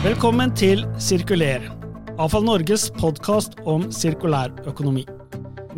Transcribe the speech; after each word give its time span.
Velkommen 0.00 0.50
til 0.56 0.86
Sirkuler, 0.98 1.60
Avfall 2.18 2.44
Norges 2.44 2.90
podkast 2.96 3.52
om 3.68 3.92
sirkulær 3.92 4.50
økonomi. 4.66 5.04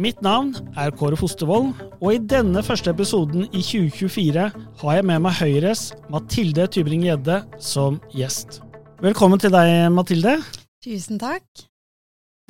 Mitt 0.01 0.23
navn 0.23 0.55
er 0.77 0.95
Kåre 0.97 1.17
Fostervold, 1.21 1.73
og 2.01 2.15
i 2.15 2.19
denne 2.19 2.63
første 2.63 2.91
episoden 2.91 3.45
i 3.51 3.61
2024 3.61 4.53
har 4.81 4.95
jeg 4.97 5.05
med 5.05 5.21
meg 5.27 5.37
Høyres 5.37 5.93
Mathilde 6.09 6.65
Tybring-Gjedde 6.71 7.43
som 7.61 8.01
gjest. 8.15 8.63
Velkommen 9.03 9.39
til 9.43 9.53
deg, 9.53 9.93
Mathilde. 9.93 10.39
Tusen 10.85 11.19
takk. 11.21 11.72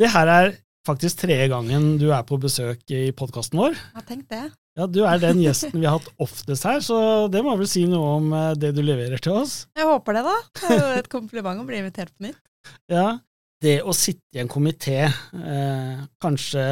Det 0.01 0.09
her 0.13 0.31
er 0.33 0.53
faktisk 0.87 1.21
tredje 1.23 1.49
gangen 1.53 1.97
du 2.01 2.09
er 2.15 2.25
på 2.27 2.39
besøk 2.43 2.83
i 2.91 3.11
podkasten 3.17 3.61
vår. 3.61 3.77
Jeg 3.77 3.99
har 4.01 4.07
tenkt 4.09 4.31
det. 4.33 4.45
Ja, 4.79 4.87
Du 4.89 5.03
er 5.05 5.19
den 5.21 5.43
gjesten 5.45 5.75
vi 5.77 5.85
har 5.85 5.99
hatt 5.99 6.09
oftest 6.23 6.65
her, 6.65 6.81
så 6.81 6.97
det 7.31 7.43
må 7.45 7.53
vel 7.61 7.69
si 7.69 7.85
noe 7.91 8.15
om 8.17 8.31
eh, 8.33 8.55
det 8.57 8.71
du 8.75 8.81
leverer 8.83 9.21
til 9.21 9.35
oss? 9.43 9.67
Jeg 9.77 9.85
håper 9.85 10.17
det, 10.17 10.23
da. 10.31 10.37
Det 10.63 10.71
er 10.73 10.81
jo 10.81 11.03
et 11.03 11.11
kompliment 11.13 11.61
å 11.61 11.67
bli 11.69 11.83
invitert 11.83 12.15
på 12.17 12.29
nytt. 12.31 12.41
Ja, 12.93 13.19
det 13.63 13.77
å 13.87 13.93
sitte 13.95 14.39
i 14.39 14.41
en 14.43 14.49
komité, 14.51 14.97
eh, 15.07 16.01
kanskje 16.23 16.63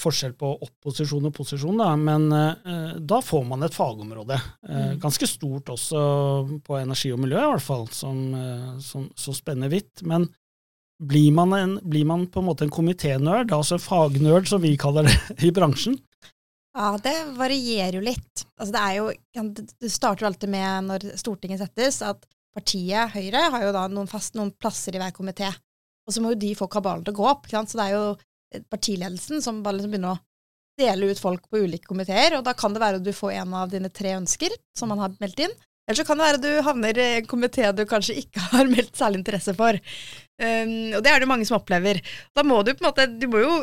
forskjell 0.00 0.32
på 0.40 0.48
opposisjon 0.66 1.26
og 1.28 1.34
posisjon, 1.36 1.78
da, 1.78 1.92
men 2.00 2.26
eh, 2.34 2.96
da 2.98 3.20
får 3.22 3.44
man 3.52 3.66
et 3.68 3.76
fagområde. 3.76 4.40
Eh, 4.66 4.80
Mm. 4.90 4.98
ganske 5.04 5.26
stort 5.28 5.68
også 5.74 6.00
på 6.66 6.78
energi 6.80 7.12
og 7.14 7.20
miljø, 7.22 7.38
i 7.44 7.50
hvert 7.52 7.66
fall, 7.66 7.86
som, 7.94 8.16
eh, 8.34 8.78
som 8.82 9.08
så 9.18 9.34
spenner 9.36 9.68
vidt. 9.70 10.00
Men 10.02 10.26
blir 11.00 11.32
man, 11.32 11.52
en, 11.56 11.78
blir 11.82 12.04
man 12.04 12.26
på 12.26 12.42
en 12.42 12.48
måte 12.50 12.66
en 12.66 12.72
komiténerd, 12.72 13.52
altså 13.56 13.76
en 13.76 13.82
fagnerd 13.84 14.48
som 14.48 14.62
vi 14.62 14.74
kaller 14.80 15.08
det 15.08 15.18
i 15.48 15.52
bransjen? 15.54 15.96
Ja, 16.76 16.92
det 17.02 17.14
varierer 17.34 17.98
jo 17.98 18.02
litt. 18.04 18.44
Altså, 18.60 18.72
det 18.76 18.82
er 18.84 18.98
jo 19.00 19.08
Det 19.80 19.90
starter 19.90 20.24
jo 20.24 20.28
alltid 20.28 20.52
med, 20.52 20.86
når 20.86 21.06
Stortinget 21.18 21.62
settes, 21.64 21.98
at 22.06 22.22
partiet 22.54 23.14
Høyre 23.14 23.48
har 23.54 23.64
jo 23.64 23.72
da 23.74 23.86
noen, 23.90 24.10
fast, 24.10 24.36
noen 24.38 24.52
plasser 24.54 24.94
i 24.94 25.02
hver 25.02 25.14
komité. 25.16 25.50
Og 26.06 26.14
så 26.14 26.22
må 26.22 26.34
jo 26.34 26.42
de 26.42 26.54
få 26.58 26.68
kabalen 26.70 27.02
til 27.06 27.14
å 27.14 27.20
gå 27.20 27.26
opp. 27.30 27.48
Så 27.50 27.78
det 27.78 27.88
er 27.88 27.96
jo 27.96 28.62
partiledelsen 28.70 29.42
som 29.42 29.62
bare 29.64 29.78
liksom 29.78 29.94
begynner 29.94 30.14
å 30.14 30.22
dele 30.80 31.10
ut 31.10 31.20
folk 31.20 31.48
på 31.50 31.60
ulike 31.64 31.90
komiteer, 31.90 32.38
og 32.38 32.44
da 32.46 32.54
kan 32.56 32.72
det 32.72 32.80
være 32.82 33.00
at 33.00 33.04
du 33.04 33.12
får 33.12 33.34
en 33.42 33.58
av 33.58 33.72
dine 33.72 33.90
tre 33.92 34.14
ønsker 34.16 34.54
som 34.76 34.88
man 34.92 35.02
har 35.02 35.16
meldt 35.20 35.42
inn. 35.44 35.52
Eller 35.86 35.98
så 35.98 36.06
kan 36.06 36.20
det 36.20 36.26
være 36.28 36.38
at 36.38 36.44
du 36.44 36.66
havner 36.66 36.98
i 37.02 37.06
en 37.18 37.28
komité 37.28 37.66
du 37.74 37.82
kanskje 37.88 38.20
ikke 38.22 38.42
har 38.52 38.70
meldt 38.70 38.96
særlig 38.96 39.22
interesse 39.22 39.54
for. 39.58 39.78
Um, 40.40 40.94
og 40.96 41.02
det 41.04 41.12
er 41.12 41.20
det 41.20 41.28
mange 41.28 41.44
som 41.44 41.58
opplever. 41.58 42.00
Da 42.32 42.44
må 42.46 42.62
du 42.64 42.72
på 42.72 42.80
en 42.80 42.88
måte 42.88 43.04
Du 43.12 43.26
må 43.28 43.42
jo 43.42 43.56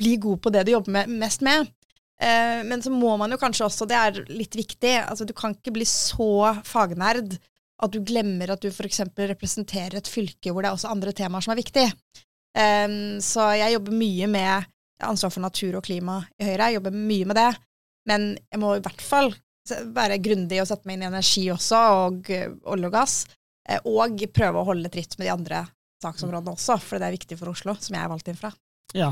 bli 0.00 0.14
god 0.22 0.40
på 0.40 0.52
det 0.54 0.62
du 0.64 0.70
jobber 0.72 0.94
med, 0.96 1.10
mest 1.20 1.44
med. 1.44 1.68
Uh, 2.22 2.62
men 2.64 2.80
så 2.80 2.92
må 2.94 3.16
man 3.20 3.34
jo 3.34 3.40
kanskje 3.40 3.66
også, 3.66 3.88
det 3.90 3.98
er 3.98 4.22
litt 4.32 4.56
viktig, 4.56 4.94
altså 5.02 5.26
du 5.28 5.34
kan 5.36 5.56
ikke 5.56 5.74
bli 5.74 5.86
så 5.88 6.54
fagnerd 6.64 7.34
at 7.82 7.90
du 7.92 7.98
glemmer 8.06 8.52
at 8.54 8.62
du 8.62 8.70
f.eks. 8.70 9.02
representerer 9.18 9.98
et 9.98 10.08
fylke 10.08 10.52
hvor 10.54 10.62
det 10.62 10.70
er 10.70 10.78
også 10.78 10.92
andre 10.94 11.12
temaer 11.12 11.44
som 11.44 11.52
er 11.52 11.60
viktig. 11.60 11.88
Um, 12.54 13.18
så 13.20 13.50
jeg 13.58 13.74
jobber 13.74 13.98
mye 13.98 14.30
med 14.30 14.70
ansvar 15.04 15.34
for 15.34 15.42
natur 15.42 15.80
og 15.80 15.84
klima 15.84 16.20
i 16.38 16.46
Høyre, 16.46 16.70
jeg 16.70 16.78
jobber 16.78 16.94
mye 16.96 17.28
med 17.28 17.40
det. 17.40 17.50
Men 18.08 18.28
jeg 18.38 18.60
må 18.62 18.76
i 18.76 18.84
hvert 18.84 19.02
fall 19.04 19.32
være 19.96 20.20
grundig 20.22 20.60
og 20.62 20.68
sette 20.68 20.86
meg 20.86 20.98
inn 20.98 21.06
i 21.06 21.10
energi 21.10 21.48
også, 21.52 21.80
og 21.98 22.30
olje 22.30 22.88
og 22.88 22.94
gass. 22.94 23.14
eh, 23.68 23.80
Og 23.84 24.22
prøve 24.32 24.60
å 24.60 24.68
holde 24.68 24.92
tritt 24.92 25.18
med 25.18 25.26
de 25.26 25.32
andre 25.34 25.64
saksområdene 26.04 26.54
også, 26.54 26.78
for 26.82 27.00
det 27.00 27.08
er 27.08 27.16
viktig 27.16 27.38
for 27.40 27.52
Oslo, 27.52 27.74
som 27.80 27.96
jeg 27.96 28.04
er 28.04 28.12
valgt 28.12 28.30
inn 28.30 28.38
fra. 28.38 28.52
Ja, 28.94 29.10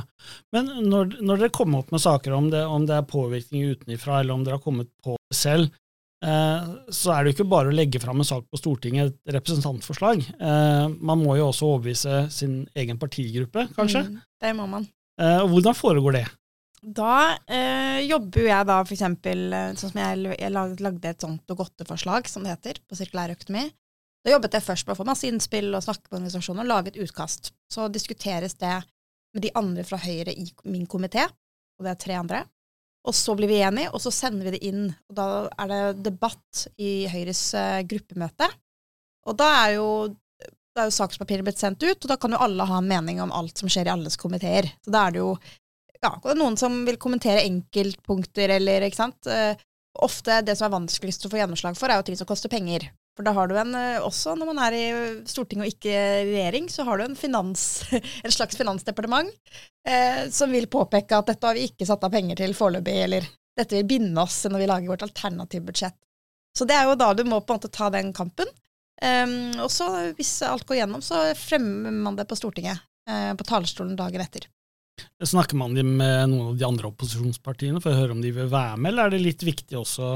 Men 0.55 0.69
når, 0.87 1.17
når 1.25 1.41
dere 1.41 1.55
kommer 1.55 1.83
opp 1.83 1.91
med 1.91 2.03
saker 2.05 2.35
om 2.37 2.51
det, 2.53 2.61
om 2.71 2.85
det 2.87 2.95
er 2.95 3.09
påvirkning 3.09 3.73
utenfra, 3.75 4.21
eller 4.21 4.37
om 4.37 4.45
dere 4.47 4.61
har 4.61 4.63
kommet 4.63 4.93
på 5.03 5.17
det 5.19 5.39
selv, 5.39 5.73
eh, 6.23 6.69
så 6.95 7.15
er 7.15 7.25
det 7.25 7.33
jo 7.33 7.37
ikke 7.39 7.49
bare 7.51 7.73
å 7.73 7.75
legge 7.75 8.03
fram 8.03 8.23
en 8.23 8.29
sak 8.29 8.47
på 8.47 8.61
Stortinget, 8.61 9.17
et 9.17 9.35
representantforslag. 9.39 10.23
Eh, 10.37 10.85
man 11.01 11.25
må 11.25 11.35
jo 11.41 11.49
også 11.49 11.73
overbevise 11.73 12.27
sin 12.35 12.61
egen 12.79 13.01
partigruppe, 13.03 13.67
kanskje. 13.75 14.05
Mm, 14.07 14.23
det 14.45 14.55
må 14.61 14.69
man. 14.71 14.87
Eh, 15.19 15.41
og 15.41 15.51
hvordan 15.57 15.79
foregår 15.79 16.21
det? 16.21 16.25
Da 16.83 17.37
eh, 17.47 18.01
jobber 18.09 18.43
jo 18.43 18.49
jeg 18.49 18.67
da 18.67 18.81
for 18.83 18.95
eksempel, 18.97 19.45
eh, 19.55 19.69
sånn 19.79 19.93
som 19.93 20.01
jeg, 20.03 20.33
jeg 20.35 20.55
lagde 20.55 21.11
et 21.11 21.23
sånt 21.23 21.43
Dogotte-forslag, 21.51 22.31
som 22.31 22.43
det 22.47 22.57
heter, 22.57 22.81
på 22.87 22.99
sirkulær 22.99 23.35
økonomi. 23.35 23.69
Da 24.23 24.35
jobbet 24.35 24.55
jeg 24.55 24.65
først 24.65 24.87
med 24.87 24.95
å 24.95 25.01
få 25.01 25.07
masse 25.09 25.27
innspill 25.27 25.73
og 25.75 25.83
snakke 25.83 26.07
med 26.09 26.21
organisasjoner 26.21 26.65
og 26.65 26.71
lage 26.71 26.93
et 26.93 27.01
utkast. 27.03 27.53
Så 27.73 27.89
diskuteres 27.91 28.55
det 28.61 28.77
med 29.35 29.47
de 29.47 29.53
andre 29.59 29.85
fra 29.87 29.99
Høyre 29.99 30.35
i 30.35 30.47
min 30.71 30.87
komité, 30.87 31.25
og 31.27 31.87
det 31.87 31.95
er 31.95 32.03
tre 32.05 32.19
andre. 32.21 32.43
Og 33.09 33.17
så 33.19 33.35
blir 33.35 33.51
vi 33.51 33.63
enige, 33.67 33.91
og 33.91 33.99
så 34.05 34.13
sender 34.15 34.47
vi 34.47 34.55
det 34.55 34.63
inn. 34.69 34.85
Og 35.11 35.17
da 35.19 35.29
er 35.65 35.73
det 35.73 36.05
debatt 36.07 36.67
i 36.79 37.09
Høyres 37.11 37.49
eh, 37.59 37.81
gruppemøte. 37.91 38.47
Og 39.27 39.39
da 39.39 39.49
er 39.65 39.79
jo 39.81 39.89
jo 40.81 40.93
sakspapiret 40.95 41.45
blitt 41.45 41.61
sendt 41.61 41.83
ut, 41.85 41.99
og 41.99 42.09
da 42.09 42.17
kan 42.21 42.33
jo 42.33 42.41
alle 42.41 42.67
ha 42.69 42.79
en 42.81 42.89
mening 42.89 43.21
om 43.23 43.33
alt 43.35 43.61
som 43.61 43.69
skjer 43.71 43.91
i 43.91 43.93
alles 43.93 44.17
komiteer. 44.21 44.71
Så 44.85 44.93
da 44.95 45.07
er 45.07 45.15
det 45.15 45.21
jo 45.21 45.35
ja, 46.03 46.15
noen 46.39 46.57
som 46.59 46.81
vil 46.87 46.99
kommentere 47.03 47.45
enkeltpunkter, 47.47 48.57
eller 48.57 48.87
ikke 48.87 49.03
sant. 49.03 49.29
Eh, 49.29 49.53
ofte 50.03 50.41
det 50.47 50.57
som 50.59 50.69
er 50.69 50.77
vanskeligst 50.79 51.27
å 51.27 51.33
få 51.33 51.43
gjennomslag 51.43 51.77
for, 51.79 51.93
er 51.93 52.01
jo 52.01 52.07
ting 52.09 52.19
som 52.19 52.29
koster 52.29 52.53
penger. 52.53 52.89
For 53.17 53.27
da 53.27 53.35
har 53.37 53.51
du 53.51 53.59
en, 53.61 53.75
eh, 53.77 54.01
også 54.01 54.35
når 54.39 54.49
man 54.49 54.61
er 54.65 54.77
i 54.77 54.85
Stortinget 55.29 55.67
og 55.67 55.75
ikke 55.75 55.97
regjering, 56.31 56.71
så 56.73 56.87
har 56.89 56.99
du 56.99 57.05
en 57.05 57.19
finans, 57.19 57.85
en 58.25 58.33
slags 58.33 58.57
finansdepartement 58.57 59.29
eh, 59.89 60.25
som 60.33 60.53
vil 60.53 60.71
påpeke 60.73 61.19
at 61.19 61.29
dette 61.29 61.49
har 61.49 61.59
vi 61.59 61.69
ikke 61.69 61.89
satt 61.89 62.05
av 62.09 62.15
penger 62.15 62.41
til 62.41 62.57
foreløpig, 62.57 62.97
eller 63.05 63.29
dette 63.59 63.77
vil 63.77 63.89
binde 63.89 64.23
oss 64.23 64.41
når 64.49 64.65
vi 64.65 64.71
lager 64.71 64.95
vårt 64.95 65.05
alternativbudsjett. 65.05 65.99
Så 66.57 66.69
det 66.69 66.77
er 66.77 66.89
jo 66.89 66.97
da 67.01 67.13
du 67.17 67.25
må 67.29 67.41
på 67.41 67.53
en 67.53 67.61
måte 67.61 67.73
ta 67.73 67.89
den 67.93 68.13
kampen. 68.17 68.49
Um, 69.03 69.51
og 69.65 69.71
så, 69.73 69.89
hvis 70.15 70.31
alt 70.47 70.67
går 70.69 70.83
gjennom, 70.83 71.03
så 71.03 71.33
fremmer 71.35 71.95
man 72.05 72.17
det 72.19 72.27
på 72.31 72.37
Stortinget, 72.39 72.85
eh, 73.09 73.33
på 73.35 73.47
talerstolen 73.49 73.97
dagen 73.99 74.23
etter. 74.23 74.47
Snakker 75.25 75.57
man 75.59 75.75
med 75.75 76.31
noen 76.31 76.53
av 76.53 76.59
de 76.61 76.67
andre 76.67 76.91
opposisjonspartiene 76.93 77.81
for 77.83 77.93
å 77.93 77.99
høre 78.03 78.15
om 78.15 78.21
de 78.23 78.31
vil 78.37 78.51
være 78.53 78.77
med, 78.79 78.93
eller 78.93 79.09
er 79.09 79.15
det 79.15 79.25
litt 79.25 79.43
viktig 79.47 79.79
også 79.81 80.15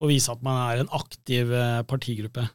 å 0.00 0.08
vise 0.08 0.32
at 0.32 0.42
man 0.44 0.58
er 0.64 0.82
en 0.82 0.92
aktiv 0.96 1.52
eh, 1.52 1.80
partigruppe? 1.88 2.46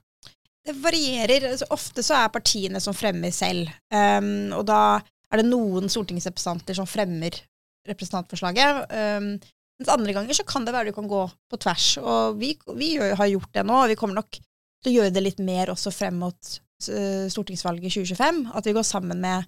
Det 0.66 0.74
varierer. 0.82 1.52
Altså, 1.52 1.68
ofte 1.74 2.04
så 2.06 2.18
er 2.18 2.34
partiene 2.34 2.82
som 2.82 2.96
fremmer 2.98 3.34
selv. 3.36 3.70
Um, 3.94 4.50
og 4.58 4.66
da 4.66 4.98
er 5.30 5.42
det 5.42 5.50
noen 5.50 5.92
stortingsrepresentanter 5.92 6.78
som 6.78 6.90
fremmer 6.90 7.38
representantforslaget. 7.86 8.90
Um, 8.90 9.36
mens 9.78 9.92
andre 9.92 10.16
ganger 10.16 10.38
så 10.38 10.46
kan 10.48 10.66
det 10.66 10.74
være 10.74 10.90
du 10.90 10.98
kan 10.98 11.10
gå 11.12 11.22
på 11.52 11.60
tvers. 11.62 11.90
Og 12.02 12.42
vi, 12.42 12.56
vi 12.80 12.96
har 12.98 13.30
gjort 13.30 13.52
det 13.54 13.66
nå, 13.68 13.78
og 13.84 13.94
vi 13.94 14.00
kommer 14.00 14.24
nok 14.24 14.40
til 14.40 14.92
å 14.92 14.96
gjøre 14.98 15.14
det 15.14 15.26
litt 15.26 15.44
mer 15.44 15.70
også 15.74 15.94
frem 15.94 16.18
mot 16.24 16.52
uh, 16.90 17.26
stortingsvalget 17.30 17.92
i 17.92 17.96
2025. 18.00 18.42
At 18.58 18.66
vi 18.66 18.74
går 18.78 18.90
sammen 18.90 19.22
med 19.22 19.46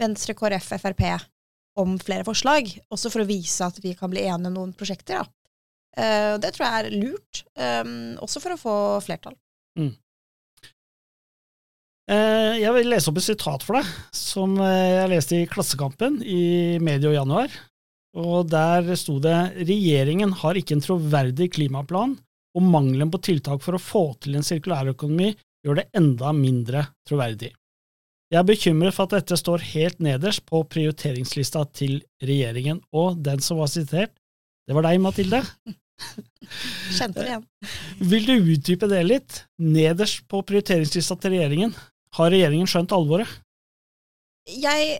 Venstre, 0.00 0.32
KrF, 0.38 0.72
Frp 0.80 1.04
om 1.76 1.98
flere 2.00 2.24
forslag. 2.24 2.72
Også 2.94 3.12
for 3.12 3.20
å 3.20 3.28
vise 3.28 3.68
at 3.68 3.84
vi 3.84 3.92
kan 3.98 4.12
bli 4.12 4.24
enige 4.24 4.48
om 4.48 4.60
noen 4.62 4.76
prosjekter. 4.78 5.20
Da. 5.20 5.43
Uh, 5.94 6.34
det 6.42 6.54
tror 6.54 6.66
jeg 6.66 6.78
er 6.78 6.96
lurt, 6.98 7.44
um, 7.54 8.16
også 8.24 8.42
for 8.42 8.54
å 8.54 8.60
få 8.60 8.76
flertall. 9.06 9.36
Mm. 9.78 9.92
Eh, 12.04 12.58
jeg 12.60 12.72
vil 12.76 12.90
lese 12.92 13.08
opp 13.08 13.18
et 13.20 13.24
sitat 13.24 13.62
for 13.64 13.78
deg, 13.78 13.92
som 14.12 14.58
eh, 14.60 15.00
jeg 15.00 15.10
leste 15.14 15.38
i 15.38 15.46
Klassekampen 15.48 16.18
i 16.20 16.76
medio 16.84 17.14
januar. 17.14 17.52
Og 18.14 18.46
Der 18.50 18.92
sto 19.00 19.16
det 19.22 19.36
regjeringen 19.64 20.34
har 20.42 20.58
ikke 20.58 20.76
en 20.76 20.84
troverdig 20.84 21.48
klimaplan, 21.56 22.14
og 22.54 22.62
mangelen 22.62 23.10
på 23.10 23.22
tiltak 23.24 23.64
for 23.64 23.74
å 23.74 23.82
få 23.82 24.04
til 24.22 24.36
en 24.38 24.46
sirkulærøkonomi 24.46 25.32
gjør 25.64 25.80
det 25.80 25.88
enda 25.96 26.30
mindre 26.36 26.84
troverdig. 27.08 27.50
Jeg 28.30 28.40
er 28.40 28.46
bekymret 28.46 28.94
for 28.94 29.08
at 29.08 29.16
dette 29.16 29.38
står 29.38 29.64
helt 29.72 29.98
nederst 30.04 30.44
på 30.46 30.60
prioriteringslista 30.68 31.64
til 31.72 32.02
regjeringen, 32.22 32.82
og 32.92 33.18
den 33.24 33.42
som 33.44 33.58
var 33.62 33.72
sitert, 33.72 34.12
det 34.68 34.76
var 34.76 34.86
deg, 34.86 35.00
Mathilde. 35.02 35.40
Kjente 36.98 37.20
det 37.22 37.30
igjen. 37.30 37.44
Vil 38.12 38.28
du 38.28 38.52
utdype 38.54 38.88
det 38.90 39.02
litt? 39.06 39.40
Nederst 39.62 40.24
på 40.30 40.42
prioriteringslista 40.46 41.16
til 41.20 41.36
regjeringen, 41.36 41.74
har 42.18 42.32
regjeringen 42.32 42.70
skjønt 42.70 42.94
alvoret? 42.94 43.30
Jeg, 44.50 44.98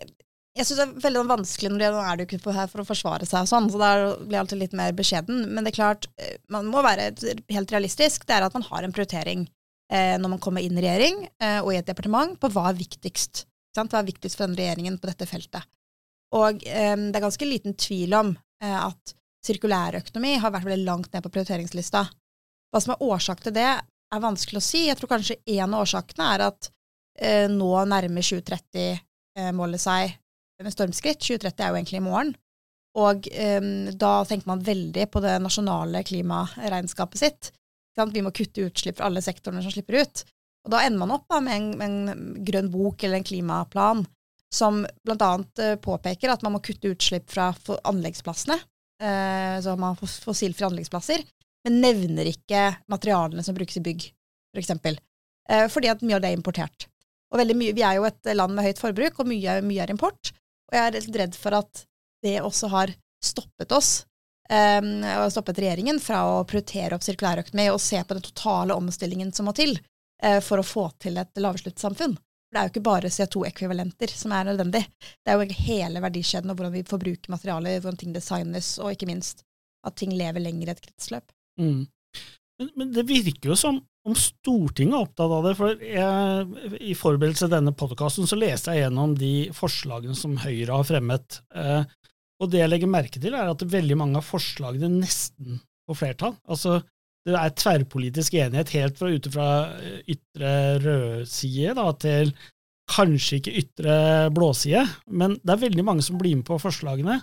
jeg 0.57 0.67
syns 0.67 0.79
det 0.79 0.87
er 0.87 1.03
veldig 1.05 1.25
vanskelig 1.29 1.73
når 1.73 1.83
det, 1.83 1.91
nå 1.95 2.05
er 2.05 2.17
du 2.17 2.25
ikke 2.25 2.41
på 2.47 2.55
her 2.57 2.71
for 2.71 2.83
å 2.83 2.87
forsvare 2.89 3.29
seg 3.29 3.45
og 3.45 3.51
sånn, 3.51 3.69
så 3.73 3.81
da 3.81 3.91
blir 4.17 4.39
jeg 4.39 4.45
alltid 4.45 4.63
litt 4.63 4.79
mer 4.79 4.95
beskjeden. 4.97 5.45
Men 5.51 5.67
det 5.67 5.75
er 5.75 5.81
klart, 5.81 6.09
eh, 6.19 6.39
man 6.53 6.71
må 6.73 6.83
være 6.85 7.11
helt 7.53 7.75
realistisk. 7.75 8.27
Det 8.29 8.39
er 8.39 8.47
at 8.47 8.57
man 8.57 8.67
har 8.71 8.87
en 8.87 8.95
prioritering 8.95 9.45
eh, 9.93 10.15
når 10.21 10.37
man 10.37 10.43
kommer 10.43 10.65
inn 10.65 10.79
i 10.79 10.85
regjering 10.85 11.27
eh, 11.43 11.61
og 11.61 11.75
i 11.75 11.81
et 11.81 11.91
departement, 11.91 12.39
på 12.41 12.51
hva 12.55 12.71
er 12.71 12.81
viktigst. 12.81 13.45
Sant? 13.75 13.93
Hva 13.93 14.03
er 14.03 14.11
viktigst 14.11 14.39
for 14.39 14.47
den 14.49 14.59
regjeringen 14.59 15.01
på 15.03 15.11
dette 15.11 15.29
feltet. 15.29 15.67
Og 16.35 16.65
eh, 16.67 16.95
det 16.97 17.15
er 17.15 17.27
ganske 17.27 17.49
liten 17.49 17.77
tvil 17.79 18.17
om 18.17 18.33
eh, 18.63 18.79
at 18.79 19.15
sirkulærøkonomi 19.45 20.37
har 20.43 20.53
vært 20.55 20.69
veldig 20.71 20.89
langt 20.89 21.11
ned 21.13 21.25
på 21.25 21.33
prioriteringslista. 21.35 22.05
Hva 22.73 22.83
som 22.83 22.95
er 22.95 23.05
årsak 23.07 23.45
til 23.45 23.55
det, 23.57 23.71
er 24.15 24.23
vanskelig 24.23 24.61
å 24.61 24.65
si. 24.65 24.87
Jeg 24.89 24.99
tror 24.99 25.15
kanskje 25.15 25.41
en 25.57 25.75
av 25.75 25.85
årsakene 25.85 26.31
er 26.35 26.47
at 26.49 26.71
eh, 27.19 27.47
nå 27.51 27.71
nærmer 27.91 28.27
2030-målet 28.27 29.83
seg 29.83 30.15
med 30.63 30.75
stormskritt. 30.75 31.23
2030 31.23 31.65
er 31.65 31.71
jo 31.71 31.79
egentlig 31.81 32.01
i 32.01 32.05
morgen. 32.05 32.35
Og 33.01 33.29
eh, 33.33 33.61
da 33.99 34.15
tenker 34.29 34.51
man 34.51 34.63
veldig 34.65 35.09
på 35.11 35.23
det 35.25 35.35
nasjonale 35.43 36.05
klimaregnskapet 36.07 37.21
sitt. 37.21 37.51
Vi 37.95 38.23
må 38.27 38.33
kutte 38.35 38.67
utslipp 38.67 38.99
fra 38.99 39.09
alle 39.11 39.23
sektorene 39.23 39.63
som 39.63 39.75
slipper 39.75 40.03
ut. 40.03 40.25
Og 40.65 40.73
da 40.73 40.83
ender 40.83 41.03
man 41.03 41.15
opp 41.15 41.27
da, 41.31 41.41
med 41.45 41.57
en, 41.57 41.83
en, 41.85 42.37
grønn 42.47 42.71
bok 42.73 43.05
eller 43.05 43.21
en 43.21 43.27
klimaplan 43.27 44.05
som 44.55 44.85
bl.a. 45.05 45.33
Uh, 45.59 45.75
påpeker 45.83 46.31
at 46.33 46.45
man 46.47 46.55
må 46.57 46.63
kutte 46.65 46.93
utslipp 46.95 47.27
fra 47.31 47.51
anleggsplassene, 47.91 48.57
så 49.05 49.75
man 49.77 49.93
har 49.93 49.99
fossilfrie 50.25 50.69
anleggsplasser, 50.69 51.25
men 51.65 51.81
nevner 51.81 52.29
ikke 52.29 52.69
materialene 52.93 53.45
som 53.45 53.57
brukes 53.57 53.77
i 53.81 53.85
bygg, 53.85 54.07
for 54.53 54.63
eksempel. 54.63 54.99
Uh, 55.51 55.67
fordi 55.73 55.91
at 55.93 56.03
mye 56.05 56.19
av 56.19 56.25
det 56.25 56.33
er 56.33 56.39
importert. 56.39 56.89
Og 57.35 57.41
mye, 57.57 57.75
Vi 57.75 57.83
er 57.83 57.99
jo 57.99 58.07
et 58.07 58.35
land 58.37 58.55
med 58.55 58.65
høyt 58.65 58.81
forbruk, 58.81 59.21
og 59.21 59.29
mye, 59.29 59.61
mye 59.65 59.83
er 59.83 59.93
import. 59.93 60.33
Og 60.71 60.77
jeg 60.77 60.87
er 60.87 60.97
litt 60.97 61.17
redd 61.21 61.39
for 61.39 61.57
at 61.59 61.85
det 62.25 62.41
også 62.41 62.71
har 62.73 62.93
stoppet 63.25 63.73
oss, 63.73 64.05
um, 64.51 65.03
og 65.03 65.33
stoppet 65.33 65.61
regjeringen, 65.61 66.01
fra 66.01 66.23
å 66.29 66.45
prioritere 66.49 66.97
opp 66.97 67.05
sirkulærøkonomi 67.05 67.71
og 67.73 67.83
se 67.83 68.01
på 68.05 68.17
den 68.17 68.25
totale 68.25 68.77
omstillingen 68.77 69.33
som 69.33 69.49
må 69.49 69.57
til 69.57 69.77
uh, 69.77 70.41
for 70.45 70.61
å 70.61 70.67
få 70.67 70.89
til 71.03 71.19
et 71.21 71.41
lavutslippssamfunn. 71.41 72.17
Det 72.55 72.61
er 72.61 72.69
jo 72.69 72.71
ikke 72.71 72.87
bare 72.87 73.11
CO2-ekvivalenter 73.11 74.13
som 74.15 74.33
er 74.37 74.47
nødvendig. 74.47 74.85
Det 74.95 75.33
er 75.33 75.41
jo 75.41 75.57
hele 75.67 76.03
verdikjeden 76.05 76.53
og 76.53 76.61
hvordan 76.61 76.77
vi 76.77 76.85
forbruker 76.87 77.33
materialer, 77.35 77.81
hvordan 77.83 77.99
ting 77.99 78.15
designes, 78.15 78.77
og 78.79 78.93
ikke 78.95 79.09
minst 79.11 79.43
at 79.85 79.97
ting 79.99 80.15
lever 80.15 80.39
lenger 80.45 80.71
i 80.71 80.75
et 80.77 80.85
kretsløp. 80.85 81.35
Mm. 81.59 81.83
Men, 82.61 82.71
men, 82.79 82.93
det 82.95 83.03
virker 83.09 83.51
jo 83.51 83.59
som 83.59 83.83
om 84.07 84.15
Stortinget 84.15 84.95
er 84.95 85.03
opptatt 85.09 85.35
av 85.35 85.49
det. 85.49 85.57
for 85.59 85.83
jeg, 85.83 86.79
I 86.79 86.95
forberedelse 86.95 87.49
til 87.49 87.55
denne 87.57 87.75
podkasten 87.75 88.29
leste 88.39 88.77
jeg 88.77 88.85
gjennom 88.85 89.17
de 89.19 89.35
forslagene 89.57 90.15
som 90.19 90.39
Høyre 90.45 90.79
har 90.79 90.87
fremmet. 90.87 91.41
Eh, 91.57 91.83
og 92.43 92.53
det 92.53 92.61
jeg 92.61 92.71
legger 92.71 92.93
merke 92.93 93.19
til, 93.19 93.35
er 93.35 93.51
at 93.51 93.67
veldig 93.75 93.99
mange 93.99 94.21
av 94.21 94.29
forslagene 94.29 94.93
nesten 94.93 95.59
får 95.89 95.99
flertall. 95.99 96.37
Altså, 96.47 96.79
det 97.25 97.37
er 97.41 97.55
tverrpolitisk 97.57 98.35
enighet 98.37 98.75
helt 98.77 98.99
fra 99.01 99.13
ute 99.13 99.31
fra 99.33 99.49
ytre 100.11 100.53
rødside 100.83 101.77
da, 101.79 101.87
til 102.01 102.35
kanskje 102.91 103.39
ikke 103.41 103.55
ytre 103.63 103.97
blåside, 104.35 104.85
men 105.09 105.39
det 105.41 105.55
er 105.55 105.63
veldig 105.63 105.85
mange 105.87 106.05
som 106.05 106.19
blir 106.21 106.37
med 106.37 106.45
på 106.49 106.59
forslagene. 106.61 107.23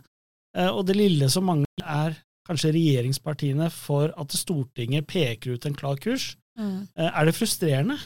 Eh, 0.57 0.69
og 0.69 0.88
det 0.88 0.98
lille 0.98 1.30
som 1.31 1.45
mangler, 1.48 1.68
er 1.81 2.18
kanskje 2.48 2.74
regjeringspartiene 2.75 3.69
for 3.74 4.12
at 4.19 4.33
Stortinget 4.36 5.07
peker 5.09 5.56
ut 5.56 5.68
en 5.68 5.77
klar 5.77 6.00
kurs. 6.01 6.33
Mm. 6.59 6.89
Eh, 6.97 7.12
er 7.12 7.27
det 7.27 7.38
frustrerende? 7.38 7.97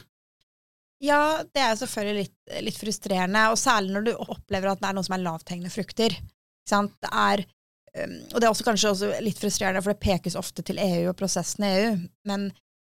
Ja, 1.04 1.42
det 1.52 1.60
er 1.60 1.74
selvfølgelig 1.76 2.22
litt, 2.24 2.36
litt, 2.64 2.78
frustrerende, 2.80 3.42
og 3.52 3.58
særlig 3.60 3.92
når 3.96 4.06
du 4.06 4.12
opplever 4.16 4.72
at 4.72 4.80
det 4.80 4.88
er 4.88 4.96
noe 4.96 5.06
som 5.06 5.16
er 5.16 5.24
lavthengende 5.26 5.72
frukter. 5.72 6.16
Det 6.66 7.10
er, 7.10 7.44
og 8.04 8.38
det 8.38 8.44
er 8.44 8.50
også 8.50 8.66
kanskje 8.66 8.92
også 8.92 9.10
litt 9.24 9.40
frustrerende, 9.40 9.82
for 9.84 9.94
det 9.94 10.04
pekes 10.04 10.36
ofte 10.38 10.64
til 10.66 10.80
EU 10.82 11.10
og 11.10 11.16
prosessen 11.18 11.64
i 11.66 11.72
EU. 11.80 11.92
Men 12.28 12.48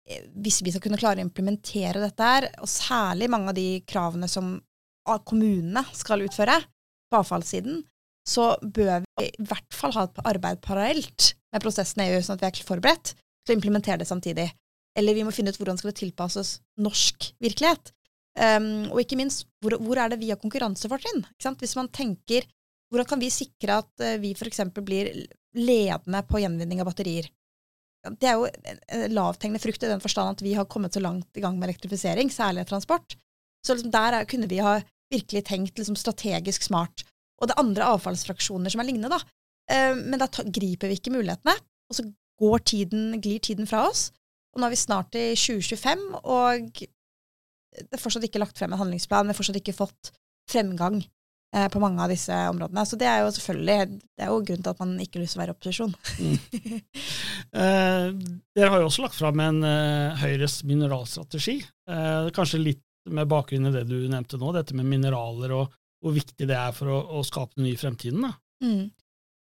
eh, 0.08 0.24
hvis 0.42 0.60
vi 0.66 0.72
skal 0.74 0.84
kunne 0.84 1.00
klare 1.00 1.22
å 1.22 1.26
implementere 1.26 2.02
dette 2.02 2.32
her, 2.32 2.48
og 2.62 2.70
særlig 2.72 3.30
mange 3.32 3.52
av 3.52 3.58
de 3.58 3.68
kravene 3.88 4.30
som 4.30 4.56
kommunene 5.24 5.80
skal 5.96 6.26
utføre 6.26 6.58
på 7.08 7.20
avfallssiden, 7.22 7.80
så 8.28 8.50
bør 8.60 9.06
vi 9.06 9.28
i 9.30 9.46
hvert 9.48 9.72
fall 9.72 9.94
ha 9.96 10.04
et 10.04 10.18
arbeid 10.28 10.60
parallelt 10.64 11.32
med 11.54 11.64
prosessen 11.64 12.02
i 12.04 12.10
EU, 12.12 12.20
sånn 12.20 12.36
at 12.36 12.44
vi 12.44 12.50
er 12.50 12.68
forberedt 12.68 13.14
til 13.14 13.54
å 13.54 13.56
implementere 13.56 14.02
det 14.02 14.08
samtidig. 14.10 14.50
Eller 14.98 15.16
vi 15.16 15.24
må 15.24 15.32
finne 15.32 15.54
ut 15.54 15.60
hvordan 15.60 15.78
skal 15.80 15.92
det 15.92 16.00
tilpasses 16.02 16.58
norsk 16.82 17.30
virkelighet. 17.40 17.94
Um, 18.38 18.90
og 18.92 19.00
ikke 19.02 19.18
minst, 19.18 19.46
hvor, 19.62 19.78
hvor, 19.82 19.98
er 19.98 20.12
det 20.12 20.20
vi 20.20 20.28
har 20.30 20.38
konkurransefortrinn? 20.38 21.24
Hvis 21.40 21.74
man 21.78 21.88
tenker 21.94 22.44
hvordan 22.88 23.08
kan 23.08 23.20
vi 23.20 23.31
sikre 23.32 23.81
at 23.82 24.05
uh, 24.05 24.17
vi 24.23 24.32
f.eks. 24.37 24.62
blir 24.76 25.11
ledende 25.58 26.23
på 26.29 26.43
gjenvinning 26.43 26.82
av 26.82 26.90
batterier? 26.90 27.29
Det 28.08 28.29
er 28.31 28.38
jo 28.38 28.46
en 28.49 29.14
lavthengende 29.17 29.61
frukt 29.61 29.82
i 29.82 29.90
den 29.90 30.02
forstand 30.02 30.37
at 30.37 30.44
vi 30.44 30.55
har 30.56 30.69
kommet 30.70 30.94
så 30.94 31.02
langt 31.02 31.37
i 31.37 31.43
gang 31.43 31.58
med 31.58 31.69
elektrifisering, 31.69 32.31
særlig 32.32 32.64
transport. 32.69 33.17
Så 33.67 33.75
liksom 33.75 33.93
der 33.93 34.20
er, 34.20 34.29
kunne 34.29 34.49
vi 34.49 34.62
ha 34.62 34.79
virkelig 35.12 35.43
tenkt 35.49 35.81
liksom 35.81 35.99
strategisk 35.99 36.64
smart. 36.69 37.05
Og 37.38 37.49
det 37.49 37.56
er 37.56 37.64
andre 37.64 37.90
avfallsfraksjoner 37.96 38.73
som 38.73 38.82
er 38.82 38.88
lignende, 38.88 39.11
da. 39.12 39.20
Uh, 39.69 39.99
men 39.99 40.20
da 40.23 40.31
griper 40.31 40.88
vi 40.88 41.00
ikke 41.00 41.12
mulighetene, 41.12 41.56
og 41.88 41.99
så 41.99 42.06
går 42.38 42.64
tiden, 42.70 43.19
glir 43.20 43.43
tiden 43.43 43.69
fra 43.69 43.88
oss. 43.90 44.08
Og 44.55 44.62
nå 44.62 44.69
er 44.69 44.75
vi 44.75 44.81
snart 44.81 45.19
i 45.19 45.26
2025, 45.37 46.06
og 46.23 46.70
det 47.79 47.94
er 47.94 48.00
fortsatt 48.00 48.25
ikke 48.26 48.40
lagt 48.43 48.58
frem 48.58 48.73
en 48.73 48.81
handlingsplan. 48.81 49.29
Vi 49.29 49.35
har 49.35 49.38
fortsatt 49.38 49.61
ikke 49.61 49.76
fått 49.76 50.12
fremgang 50.50 51.02
eh, 51.02 51.11
på 51.72 51.80
mange 51.80 52.02
av 52.04 52.10
disse 52.12 52.34
områdene. 52.50 52.84
Så 52.84 52.98
det 53.00 53.06
er 53.08 53.22
jo 53.22 53.30
selvfølgelig 53.32 53.76
det 53.88 54.24
er 54.24 54.28
jo 54.32 54.42
grunnen 54.44 54.64
til 54.66 54.74
at 54.74 54.82
man 54.82 54.92
ikke 55.00 55.18
har 55.18 55.24
lyst 55.24 55.34
til 55.34 55.40
å 55.40 55.42
være 55.42 55.54
i 55.54 55.56
opposisjon. 55.56 55.94
mm. 56.20 56.76
eh, 57.62 58.06
dere 58.58 58.70
har 58.74 58.82
jo 58.82 58.90
også 58.90 59.04
lagt 59.06 59.16
frem 59.16 59.42
en 59.44 59.62
eh, 59.64 60.20
Høyres 60.20 60.60
mineralstrategi. 60.68 61.56
Eh, 61.88 62.30
kanskje 62.36 62.62
litt 62.62 62.84
med 63.08 63.30
bakgrunn 63.30 63.70
i 63.70 63.74
det 63.74 63.86
du 63.88 63.96
nevnte 64.10 64.40
nå, 64.40 64.52
dette 64.52 64.76
med 64.76 64.88
mineraler 64.88 65.54
og 65.56 65.76
hvor 66.04 66.14
viktig 66.14 66.46
det 66.46 66.56
er 66.58 66.74
for 66.76 66.92
å, 66.92 66.98
å 67.18 67.24
skape 67.26 67.56
den 67.56 67.68
nye 67.70 67.80
fremtiden. 67.80 68.26
Da. 68.26 68.34
Mm. 68.64 68.90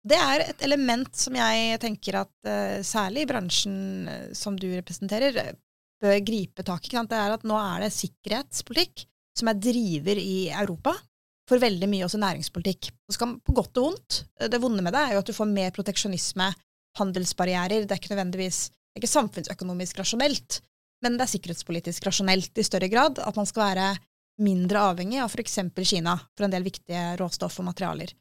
Det 0.06 0.18
er 0.22 0.44
et 0.44 0.62
element 0.62 1.10
som 1.18 1.34
jeg 1.34 1.80
tenker 1.82 2.20
at 2.20 2.34
uh, 2.46 2.78
særlig 2.86 3.24
i 3.24 3.28
bransjen 3.32 3.78
uh, 4.06 4.28
som 4.36 4.54
du 4.54 4.68
representerer, 4.70 5.56
bør 6.02 6.20
gripe 6.22 6.62
tak 6.66 6.86
i. 6.86 6.94
Det 6.94 7.18
er 7.18 7.34
at 7.34 7.46
nå 7.48 7.56
er 7.58 7.86
det 7.86 7.94
sikkerhetspolitikk 7.96 9.06
som 9.36 9.50
er 9.50 9.58
driver 9.58 10.20
i 10.20 10.36
Europa 10.52 10.94
for 11.46 11.62
veldig 11.62 11.88
mye 11.90 12.06
også 12.06 12.18
næringspolitikk. 12.22 12.90
Skal, 13.14 13.36
på 13.44 13.54
godt 13.54 13.78
og 13.78 13.90
vondt. 13.90 14.22
Det 14.50 14.60
vonde 14.62 14.82
med 14.82 14.94
det 14.96 15.02
er 15.02 15.14
jo 15.14 15.22
at 15.22 15.28
du 15.28 15.36
får 15.36 15.50
mer 15.50 15.74
proteksjonisme, 15.74 16.48
handelsbarrierer. 16.98 17.84
Det 17.84 17.94
er 17.94 18.00
ikke 18.00 18.14
nødvendigvis 18.14 18.66
det 18.96 19.02
er 19.02 19.04
ikke 19.04 19.12
samfunnsøkonomisk 19.12 19.98
rasjonelt, 20.00 20.54
men 21.04 21.18
det 21.18 21.26
er 21.26 21.28
sikkerhetspolitisk 21.28 22.06
rasjonelt 22.08 22.56
i 22.56 22.64
større 22.64 22.88
grad. 22.88 23.18
At 23.20 23.36
man 23.36 23.44
skal 23.44 23.66
være 23.66 23.90
mindre 24.40 24.86
avhengig 24.88 25.18
av 25.20 25.28
f.eks. 25.28 25.58
Kina 25.84 26.14
for 26.32 26.46
en 26.46 26.54
del 26.54 26.64
viktige 26.64 27.02
råstoff 27.20 27.58
og 27.60 27.68
materialer. 27.68 28.14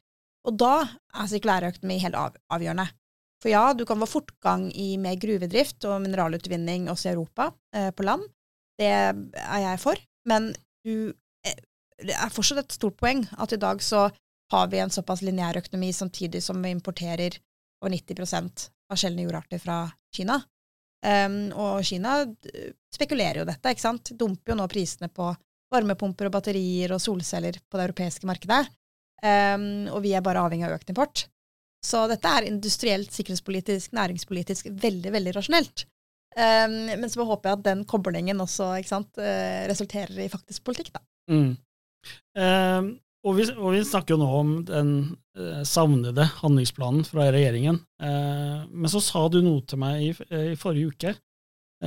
Og 0.44 0.58
da 0.60 0.74
er 0.84 1.30
sirkulærøkonomi 1.32 1.96
helt 2.04 2.18
av, 2.20 2.36
avgjørende. 2.52 2.84
For 3.40 3.52
ja, 3.52 3.64
du 3.72 3.86
kan 3.88 4.04
få 4.04 4.10
fortgang 4.18 4.68
i 4.76 4.98
mer 5.00 5.16
gruvedrift 5.20 5.88
og 5.88 6.04
mineralutvinning 6.04 6.90
også 6.92 7.08
i 7.08 7.14
Europa, 7.14 7.48
eh, 7.72 7.88
på 7.96 8.04
land. 8.04 8.28
Det 8.76 8.92
er 8.92 9.60
jeg 9.64 9.80
for. 9.80 10.00
Men 10.28 10.52
du, 10.84 11.12
det 12.02 12.16
er 12.16 12.32
fortsatt 12.32 12.64
et 12.64 12.76
stort 12.76 12.98
poeng 13.00 13.24
at 13.38 13.54
i 13.54 13.60
dag 13.60 13.82
så 13.82 14.08
har 14.52 14.68
vi 14.70 14.78
en 14.78 14.92
såpass 14.92 15.22
lineær 15.26 15.58
økonomi 15.58 15.92
samtidig 15.92 16.42
som 16.44 16.60
vi 16.62 16.70
importerer 16.74 17.38
over 17.82 17.92
90 17.92 18.68
av 18.90 19.00
sjeldne 19.00 19.24
jordarter 19.26 19.58
fra 19.62 19.80
Kina. 20.14 20.38
Um, 21.06 21.52
og 21.52 21.82
Kina 21.86 22.20
spekulerer 22.94 23.42
jo 23.42 23.48
dette, 23.48 23.72
ikke 23.72 23.84
sant. 23.84 24.12
Dumper 24.18 24.52
jo 24.52 24.58
nå 24.60 24.66
prisene 24.70 25.10
på 25.12 25.32
varmepumper 25.72 26.28
og 26.28 26.36
batterier 26.36 26.94
og 26.94 27.02
solceller 27.02 27.58
på 27.66 27.78
det 27.78 27.88
europeiske 27.88 28.28
markedet. 28.28 28.62
Um, 29.22 29.88
og 29.90 30.02
vi 30.04 30.14
er 30.14 30.24
bare 30.24 30.44
avhengig 30.46 30.68
av 30.68 30.76
økt 30.76 30.92
import. 30.92 31.26
Så 31.84 32.06
dette 32.10 32.30
er 32.30 32.48
industrielt, 32.48 33.12
sikkerhetspolitisk, 33.14 33.92
næringspolitisk 33.96 34.70
veldig, 34.70 35.12
veldig 35.14 35.36
rasjonelt. 35.36 35.86
Um, 36.36 36.78
men 37.00 37.08
så 37.10 37.24
håper 37.26 37.50
jeg 37.50 37.58
at 37.58 37.66
den 37.66 37.84
koblingen 37.88 38.42
også 38.44 38.74
sant, 38.86 39.12
uh, 39.18 39.62
resulterer 39.70 40.18
i 40.24 40.30
faktisk 40.32 40.66
politikk, 40.66 40.92
da. 40.96 41.02
Mm. 41.32 41.54
Um, 42.36 42.96
og, 43.26 43.36
vi, 43.38 43.46
og, 43.56 43.70
vi, 43.74 43.82
snakker 43.86 44.14
jo 44.14 44.20
nå 44.20 44.26
om 44.38 44.50
den 44.68 44.90
eh, 45.34 45.62
savnede 45.66 46.28
handlingsplanen 46.38 47.02
fra 47.08 47.24
regjeringen. 47.34 47.80
Eh, 47.98 48.60
men 48.70 48.92
så 48.92 49.00
sa 49.02 49.24
du 49.32 49.40
noe 49.42 49.64
til 49.66 49.80
meg 49.82 50.04
i, 50.04 50.10
i 50.52 50.58
forrige 50.60 50.92
uke, 50.92 51.14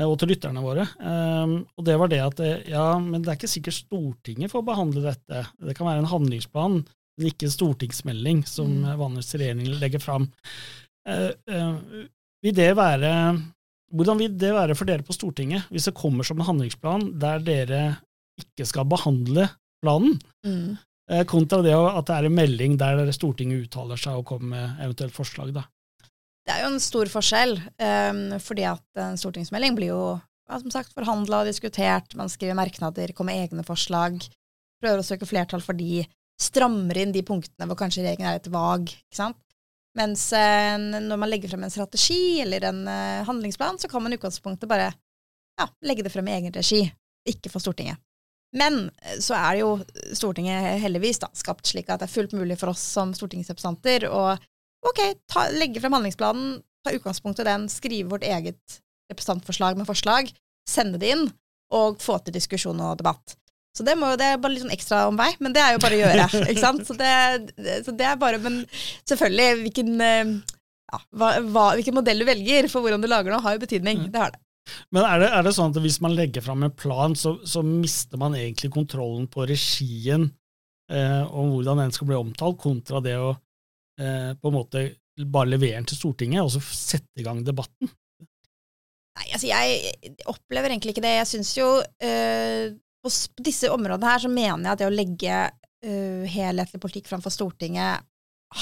og 0.04 0.18
til 0.22 0.30
lytterne 0.34 0.62
våre. 0.62 0.84
og 1.02 1.86
det 1.88 1.96
var 1.98 2.12
det 2.12 2.20
at 2.22 2.42
ja, 2.70 2.84
men 3.02 3.24
det 3.24 3.32
er 3.32 3.38
ikke 3.40 3.50
sikkert 3.50 3.78
Stortinget 3.78 4.52
får 4.52 4.62
behandle 4.68 5.02
dette. 5.08 5.46
Det 5.64 5.74
kan 5.78 5.88
være 5.88 6.04
en 6.04 6.12
handlingsplan 6.12 6.76
men 7.20 7.34
ikke 7.34 7.50
en 7.50 7.54
stortingsmelding, 7.54 8.44
som 8.48 8.72
mm. 8.80 8.92
vanligvis 9.00 9.36
regjeringen 9.36 9.80
legger 9.82 10.00
fram. 10.00 10.30
Uh, 11.04 12.06
vil 12.40 12.56
det 12.56 12.70
være, 12.80 13.12
hvordan 13.92 14.22
vil 14.22 14.38
det 14.40 14.54
være 14.56 14.78
for 14.80 14.88
dere 14.88 15.04
på 15.04 15.16
Stortinget, 15.16 15.68
hvis 15.74 15.90
det 15.90 15.98
kommer 16.00 16.28
som 16.28 16.40
en 16.40 16.48
handlingsplan 16.48 17.10
der 17.20 17.44
dere 17.44 17.82
ikke 18.40 18.68
skal 18.70 18.88
behandle 18.88 19.50
planen, 19.84 20.16
mm. 20.46 20.78
uh, 21.12 21.24
kontra 21.30 21.62
det 21.66 21.76
at 21.76 22.08
det 22.10 22.16
er 22.16 22.30
en 22.30 22.38
melding 22.38 22.78
der 22.80 23.12
Stortinget 23.16 23.68
uttaler 23.68 24.00
seg 24.00 24.22
og 24.22 24.28
kommer 24.30 24.56
med 24.56 24.82
eventuelt 24.86 25.16
forslag? 25.16 25.54
da? 25.56 25.66
Det 26.48 26.56
er 26.56 26.66
jo 26.66 26.72
en 26.74 26.82
stor 26.82 27.12
forskjell, 27.12 27.60
um, 27.60 28.24
fordi 28.42 28.66
at 28.66 29.04
en 29.04 29.20
stortingsmelding 29.20 29.78
blir 29.78 29.94
jo 29.94 30.04
som 30.50 30.72
sagt 30.74 30.96
forhandla 30.98 31.44
og 31.44 31.50
diskutert, 31.50 32.16
man 32.18 32.32
skriver 32.32 32.58
merknader, 32.58 33.14
kommer 33.14 33.38
egne 33.38 33.62
forslag, 33.68 34.18
prøver 34.82 35.02
å 35.02 35.06
søke 35.06 35.28
flertall 35.30 35.62
for 35.62 35.78
de 35.78 36.02
strammer 36.40 36.98
inn 37.02 37.14
de 37.14 37.22
punktene 37.28 37.68
hvor 37.70 37.78
kanskje 37.78 38.02
regjeringen 38.02 38.30
er 38.32 38.40
litt 38.40 38.50
vag. 38.54 38.90
ikke 38.90 39.20
sant? 39.20 39.38
Mens 39.98 40.30
eh, 40.38 40.76
når 40.80 41.20
man 41.20 41.30
legger 41.30 41.52
frem 41.52 41.66
en 41.66 41.74
strategi 41.74 42.40
eller 42.44 42.70
en 42.70 42.84
eh, 42.88 43.26
handlingsplan, 43.28 43.80
så 43.82 43.90
kan 43.92 44.04
man 44.06 44.14
i 44.14 44.20
utgangspunktet 44.20 44.70
bare 44.70 44.92
ja, 45.60 45.68
legge 45.86 46.06
det 46.06 46.14
frem 46.14 46.30
i 46.30 46.38
egen 46.38 46.56
regi, 46.56 46.86
ikke 47.28 47.52
for 47.52 47.64
Stortinget. 47.64 48.00
Men 48.58 48.88
så 49.22 49.36
er 49.38 49.56
det 49.56 49.62
jo 49.62 49.74
Stortinget 50.18 50.80
heldigvis 50.82 51.22
da, 51.22 51.30
skapt 51.38 51.70
slik 51.70 51.90
at 51.90 52.02
det 52.02 52.08
er 52.08 52.16
fullt 52.16 52.34
mulig 52.34 52.58
for 52.58 52.72
oss 52.72 52.82
som 52.96 53.12
stortingsrepresentanter 53.14 54.08
å 54.10 54.24
ok, 54.90 55.02
ta, 55.30 55.46
legge 55.54 55.82
frem 55.84 55.94
handlingsplanen, 55.94 56.60
ta 56.86 56.94
utgangspunkt 56.96 57.42
i 57.44 57.48
den, 57.48 57.68
skrive 57.70 58.16
vårt 58.16 58.26
eget 58.26 58.80
representantforslag 59.12 59.78
med 59.78 59.90
forslag, 59.90 60.32
sende 60.70 61.02
det 61.02 61.14
inn 61.14 61.28
og 61.76 62.02
få 62.02 62.18
til 62.24 62.34
diskusjon 62.34 62.82
og 62.82 62.98
debatt. 63.02 63.36
Så 63.78 63.86
det, 63.86 63.96
må, 64.00 64.10
det 64.18 64.26
er 64.26 64.40
bare 64.42 64.56
litt 64.56 64.64
sånn 64.64 64.74
ekstra 64.74 65.04
om 65.08 65.18
vei, 65.20 65.30
men 65.44 65.54
det 65.56 65.62
er 65.62 65.76
jo 65.76 65.82
bare 65.84 65.98
å 65.98 66.02
gjøre. 66.02 66.28
ikke 66.52 66.64
sant? 66.64 66.82
Så 66.88 66.96
det, 66.98 67.12
så 67.86 67.94
det 67.96 68.08
er 68.10 68.18
bare, 68.20 68.42
Men 68.42 68.64
selvfølgelig, 69.08 69.50
hvilken, 69.62 69.92
eh, 70.04 70.32
ja, 70.90 71.02
hva, 71.22 71.30
hvilken 71.78 72.00
modell 72.00 72.24
du 72.24 72.28
velger 72.28 72.70
for 72.72 72.84
hvordan 72.84 73.04
du 73.04 73.10
lager 73.12 73.36
noe, 73.36 73.44
har 73.46 73.56
jo 73.56 73.64
betydning. 73.64 74.08
Mm. 74.08 74.14
Det 74.16 74.24
har 74.24 74.34
det. 74.34 74.42
Men 74.96 75.06
er 75.06 75.24
det, 75.24 75.30
er 75.36 75.46
det, 75.46 75.54
sånn 75.56 75.74
at 75.74 75.82
hvis 75.84 76.00
man 76.04 76.16
legger 76.18 76.44
fram 76.46 76.66
en 76.66 76.76
plan, 76.76 77.16
så, 77.18 77.38
så, 77.48 77.64
mister 77.66 78.20
man 78.22 78.38
egentlig 78.38 78.72
kontrollen 78.74 79.28
på 79.32 79.48
regien 79.50 80.30
eh, 80.92 81.24
om 81.26 81.54
hvordan 81.54 81.84
den 81.86 81.96
skal 81.96 82.10
bli 82.10 82.20
omtalt, 82.20 82.60
kontra 82.62 83.02
det 83.06 83.16
å 83.20 83.32
eh, 83.34 84.36
på 84.40 84.52
en 84.52 84.58
måte 84.58 84.86
bare 85.20 85.52
levere 85.52 85.80
den 85.80 85.90
til 85.90 86.00
Stortinget 86.00 86.46
og 86.46 86.54
så 86.54 86.62
sette 86.64 87.20
i 87.20 87.26
gang 87.26 87.42
debatten? 87.46 87.92
Nei, 89.20 89.32
altså 89.36 89.50
jeg 89.50 90.22
opplever 90.32 90.72
egentlig 90.72 90.96
ikke 90.96 91.04
det. 91.04 91.18
Jeg 91.18 91.32
syns 91.34 91.52
jo 91.58 91.68
eh, 92.04 92.72
på 93.04 93.12
disse 93.44 93.72
områdene 93.72 94.14
her 94.14 94.24
så 94.24 94.32
mener 94.32 94.66
jeg 94.66 94.72
at 94.74 94.82
det 94.82 94.88
å 94.90 94.96
legge 94.96 95.36
uh, 95.50 96.24
helhetlig 96.28 96.82
politikk 96.84 97.08
framfor 97.08 97.32
Stortinget 97.32 98.04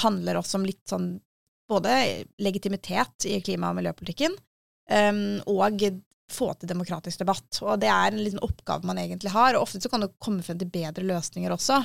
handler 0.02 0.38
også 0.38 0.60
om 0.60 0.66
litt 0.68 0.84
sånn 0.86 1.16
både 1.68 1.94
legitimitet 2.40 3.26
i 3.28 3.40
klima- 3.44 3.72
og 3.72 3.78
miljøpolitikken 3.80 4.36
um, 4.92 5.40
og 5.46 5.62
få 6.28 6.52
til 6.54 6.68
demokratisk 6.68 7.22
debatt. 7.22 7.60
Og 7.64 7.80
det 7.80 7.88
er 7.88 8.12
en 8.12 8.20
liten 8.20 8.42
oppgave 8.44 8.86
man 8.88 9.00
egentlig 9.00 9.32
har, 9.34 9.56
og 9.56 9.66
ofte 9.66 9.80
så 9.82 9.90
kan 9.92 10.04
det 10.04 10.12
komme 10.22 10.44
frem 10.44 10.58
til 10.60 10.70
bedre 10.72 11.06
løsninger 11.06 11.54
også. 11.54 11.80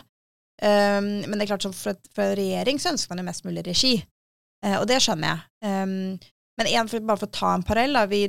Um, 0.63 1.23
men 1.25 1.37
det 1.37 1.45
er 1.45 1.53
klart, 1.55 1.65
for, 1.75 1.97
for 2.13 2.27
en 2.27 2.37
regjering 2.37 2.79
så 2.79 2.93
ønsker 2.93 3.13
man 3.13 3.23
jo 3.23 3.29
mest 3.31 3.47
mulig 3.47 3.63
regi, 3.65 3.95
uh, 4.65 4.77
og 4.81 4.87
det 4.91 4.99
skjønner 5.03 5.31
jeg. 5.31 5.47
Um, 5.65 5.95
men 6.59 6.69
en, 6.69 6.91
for, 6.91 7.07
bare 7.07 7.23
for 7.23 7.31
å 7.31 7.37
ta 7.39 7.55
en 7.55 7.65
parell, 7.65 7.97
da, 7.97 8.05
vi 8.11 8.27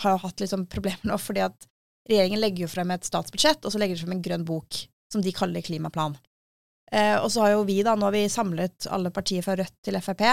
har 0.00 0.14
jo 0.14 0.22
hatt 0.22 0.40
litt 0.40 0.50
sånn 0.54 0.64
problemer 0.72 1.04
nå 1.04 1.18
fordi 1.20 1.42
at 1.44 1.68
regjeringen 2.08 2.40
legger 2.40 2.64
jo 2.64 2.72
frem 2.72 2.90
et 2.94 3.04
statsbudsjett, 3.06 3.62
og 3.66 3.74
så 3.74 3.80
legger 3.82 3.98
de 3.98 4.06
frem 4.06 4.16
en 4.16 4.24
grønn 4.24 4.46
bok 4.48 4.80
som 5.12 5.22
de 5.22 5.34
kaller 5.36 5.64
klimaplan. 5.64 6.16
Uh, 6.92 7.18
og 7.20 7.28
så 7.32 7.44
har 7.44 7.54
jo 7.54 7.66
vi 7.68 7.82
da, 7.84 7.94
nå 7.96 8.08
har 8.08 8.16
vi 8.16 8.26
samlet 8.32 8.88
alle 8.92 9.12
partier 9.14 9.44
fra 9.44 9.56
Rødt 9.58 9.78
til 9.84 10.00
Frp 10.00 10.24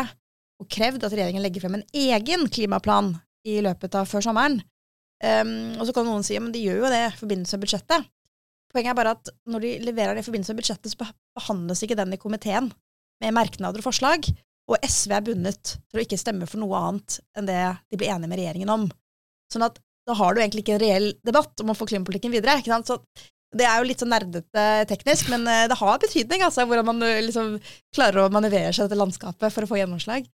og 0.60 0.68
krevd 0.72 1.06
at 1.08 1.14
regjeringen 1.14 1.44
legger 1.44 1.64
frem 1.64 1.78
en 1.78 1.86
egen 1.96 2.48
klimaplan 2.52 3.14
i 3.48 3.60
løpet 3.64 3.96
av 4.00 4.10
før 4.10 4.26
sommeren. 4.26 4.60
Um, 5.20 5.76
og 5.76 5.88
så 5.88 5.96
kan 5.96 6.08
noen 6.08 6.24
si 6.24 6.38
at 6.40 6.52
de 6.54 6.62
gjør 6.64 6.86
jo 6.86 6.92
det 6.94 7.02
i 7.08 7.18
forbindelse 7.20 7.58
med 7.58 7.66
budsjettet. 7.66 8.08
Poenget 8.70 8.94
er 8.94 9.00
bare 9.00 9.16
at 9.18 9.32
når 9.50 9.66
de 9.66 9.72
leverer 9.88 10.16
det 10.16 10.24
i 10.24 10.28
forbindelse 10.28 10.54
med 10.54 10.62
budsjettet, 10.62 10.94
så 10.94 11.10
behandles 11.40 11.84
ikke 11.84 11.98
den 12.00 12.14
i 12.16 12.22
komiteen 12.22 12.70
med 13.20 13.36
merknader 13.36 13.82
og 13.82 13.88
forslag, 13.90 14.30
og 14.70 14.86
SV 14.86 15.16
er 15.18 15.26
bundet 15.26 15.74
til 15.90 16.00
å 16.00 16.04
ikke 16.04 16.20
stemme 16.22 16.48
for 16.48 16.62
noe 16.62 16.78
annet 16.78 17.18
enn 17.38 17.50
det 17.50 17.60
de 17.90 18.00
blir 18.00 18.14
enige 18.14 18.30
med 18.30 18.40
regjeringen 18.40 18.72
om. 18.72 18.86
Sånn 19.52 19.66
at 19.66 19.82
da 20.08 20.16
har 20.18 20.34
du 20.34 20.42
egentlig 20.42 20.64
ikke 20.64 20.78
en 20.78 20.84
reell 20.84 21.12
debatt 21.26 21.62
om 21.64 21.74
å 21.74 21.78
få 21.78 21.88
klimapolitikken 21.90 22.34
videre. 22.34 22.60
ikke 22.62 22.72
sant? 22.72 22.90
Så 22.90 23.58
det 23.58 23.66
er 23.66 23.80
jo 23.82 23.88
litt 23.90 24.02
sånn 24.02 24.12
nerdete 24.14 24.66
teknisk, 24.90 25.30
men 25.34 25.46
eh, 25.50 25.66
det 25.70 25.78
har 25.80 26.02
betydning 26.02 26.44
altså, 26.46 26.66
hvordan 26.70 26.86
man 26.86 27.06
eh, 27.06 27.22
liksom 27.26 27.56
klarer 27.96 28.24
å 28.24 28.34
manøvrere 28.34 28.74
seg 28.76 28.86
dette 28.86 29.00
landskapet 29.00 29.54
for 29.54 29.66
å 29.66 29.70
få 29.70 29.80
gjennomslag. 29.82 30.30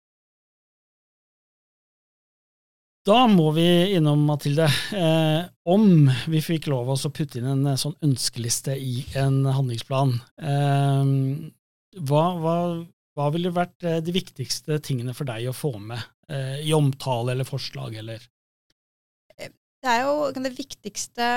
Da 3.06 3.28
må 3.30 3.52
vi 3.54 3.66
innom, 3.94 4.24
Mathilde, 4.26 4.66
eh, 4.98 5.44
om 5.70 6.08
vi 6.26 6.40
fikk 6.42 6.72
lov 6.72 6.90
å 6.90 7.12
putte 7.14 7.38
inn 7.38 7.46
en 7.52 7.68
eh, 7.70 7.78
sånn 7.78 7.94
ønskeliste 8.06 8.74
i 8.82 9.04
en 9.22 9.44
handlingsplan. 9.46 10.16
Eh, 10.42 11.12
hva, 12.02 12.24
hva, 12.42 12.56
hva, 13.14 13.28
ville 13.36 13.54
vært 13.54 13.86
de 14.02 14.16
viktigste 14.16 14.80
tingene 14.82 15.14
for 15.14 15.30
deg 15.30 15.52
å 15.52 15.54
få 15.54 15.76
med 15.78 16.02
eh, 16.34 16.66
i 16.66 16.74
omtale 16.74 17.36
eller 17.36 17.46
forslag, 17.46 18.00
eller? 18.02 18.26
Det 19.38 19.92
er 19.92 20.02
jo 20.08 20.32
det 20.34 20.56
viktigste 20.58 21.30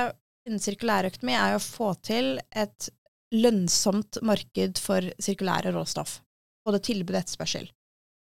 innen 0.48 0.64
sirkulærøkonomi 0.64 1.37
er 1.37 1.52
jo 1.52 1.60
å 1.60 1.66
få 1.66 1.92
til 2.00 2.38
et 2.48 2.88
lønnsomt 3.37 4.22
marked 4.25 4.80
for 4.80 5.04
sirkulære 5.20 5.75
råstoff. 5.76 6.22
Både 6.64 6.80
tilbud 6.80 7.12
og 7.12 7.20
etterspørsel. 7.20 7.68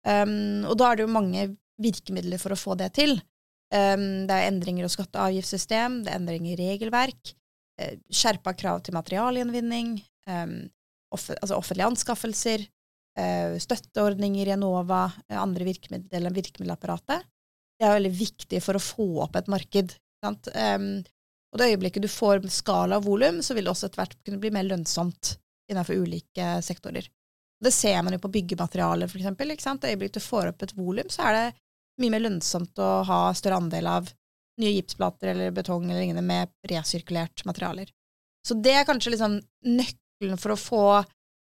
Um, 0.02 0.66
og 0.66 0.74
da 0.80 0.90
er 0.90 0.98
det 0.98 1.06
jo 1.06 1.14
mange 1.14 1.44
virkemidler 1.82 2.40
for 2.42 2.54
å 2.54 2.58
få 2.58 2.76
det 2.78 2.92
til. 2.98 3.18
Um, 3.68 4.24
det 4.28 4.34
er 4.34 4.48
endringer 4.48 4.86
i 4.86 4.90
skatte- 4.92 5.18
og 5.18 5.28
avgiftssystem, 5.28 6.02
det 6.04 6.12
er 6.12 6.20
endringer 6.20 6.54
i 6.54 6.70
regelverk, 6.70 7.34
uh, 7.82 7.94
skjerpa 8.08 8.54
krav 8.56 8.80
til 8.84 8.96
materialgjenvinning, 8.96 9.98
um, 10.30 10.56
altså 11.12 11.58
offentlige 11.58 11.90
anskaffelser, 11.90 12.64
uh, 13.20 13.58
støtteordninger 13.60 14.48
i 14.48 14.54
Enova, 14.56 15.04
uh, 15.28 15.36
andre 15.42 15.68
virkemidler 15.68 16.30
enn 16.30 16.38
virkemiddelapparatet. 16.38 17.28
Det 17.78 17.86
er 17.86 17.98
veldig 17.98 18.16
viktig 18.16 18.62
for 18.64 18.78
å 18.78 18.82
få 18.82 19.08
opp 19.28 19.38
et 19.38 19.52
marked 19.52 19.96
Sant? 20.18 20.48
og 20.50 21.60
det 21.60 21.68
øyeblikket 21.70 22.02
du 22.02 22.08
får 22.10 22.40
skala 22.50 22.96
og 22.98 23.04
volum, 23.06 23.36
så 23.38 23.54
vil 23.54 23.68
det 23.68 23.70
også 23.70 23.86
etter 23.86 24.00
hvert 24.00 24.16
kunne 24.26 24.40
bli 24.42 24.50
mer 24.50 24.66
lønnsomt 24.66 25.36
innenfor 25.70 26.00
ulike 26.02 26.48
sektorer. 26.66 27.06
Det 27.62 27.70
ser 27.70 28.02
man 28.02 28.14
jo 28.14 28.20
på 28.22 28.30
byggematerialer, 28.34 29.06
eksempel. 29.06 29.54
Det 29.54 29.92
øyeblikket 29.92 30.18
du 30.18 30.24
får 30.26 30.50
opp 30.50 30.66
et 30.66 30.74
volum, 30.74 31.06
så 31.06 31.28
er 31.28 31.36
det 31.36 31.46
mye 32.02 32.14
mer 32.14 32.24
lønnsomt 32.24 32.78
å 32.82 32.88
ha 33.08 33.20
større 33.36 33.60
andel 33.60 33.90
av 33.90 34.10
nye 34.58 34.74
gipsplater 34.74 35.32
eller 35.32 35.54
betong 35.54 35.86
eller 35.86 36.02
lignende 36.02 36.24
med 36.26 36.50
resirkulert 36.70 37.44
materialer. 37.46 37.90
Så 38.46 38.56
det 38.58 38.74
er 38.74 38.86
kanskje 38.88 39.14
liksom 39.14 39.38
nøkkelen 39.66 40.40
for 40.40 40.54
å 40.54 40.60
få 40.60 40.84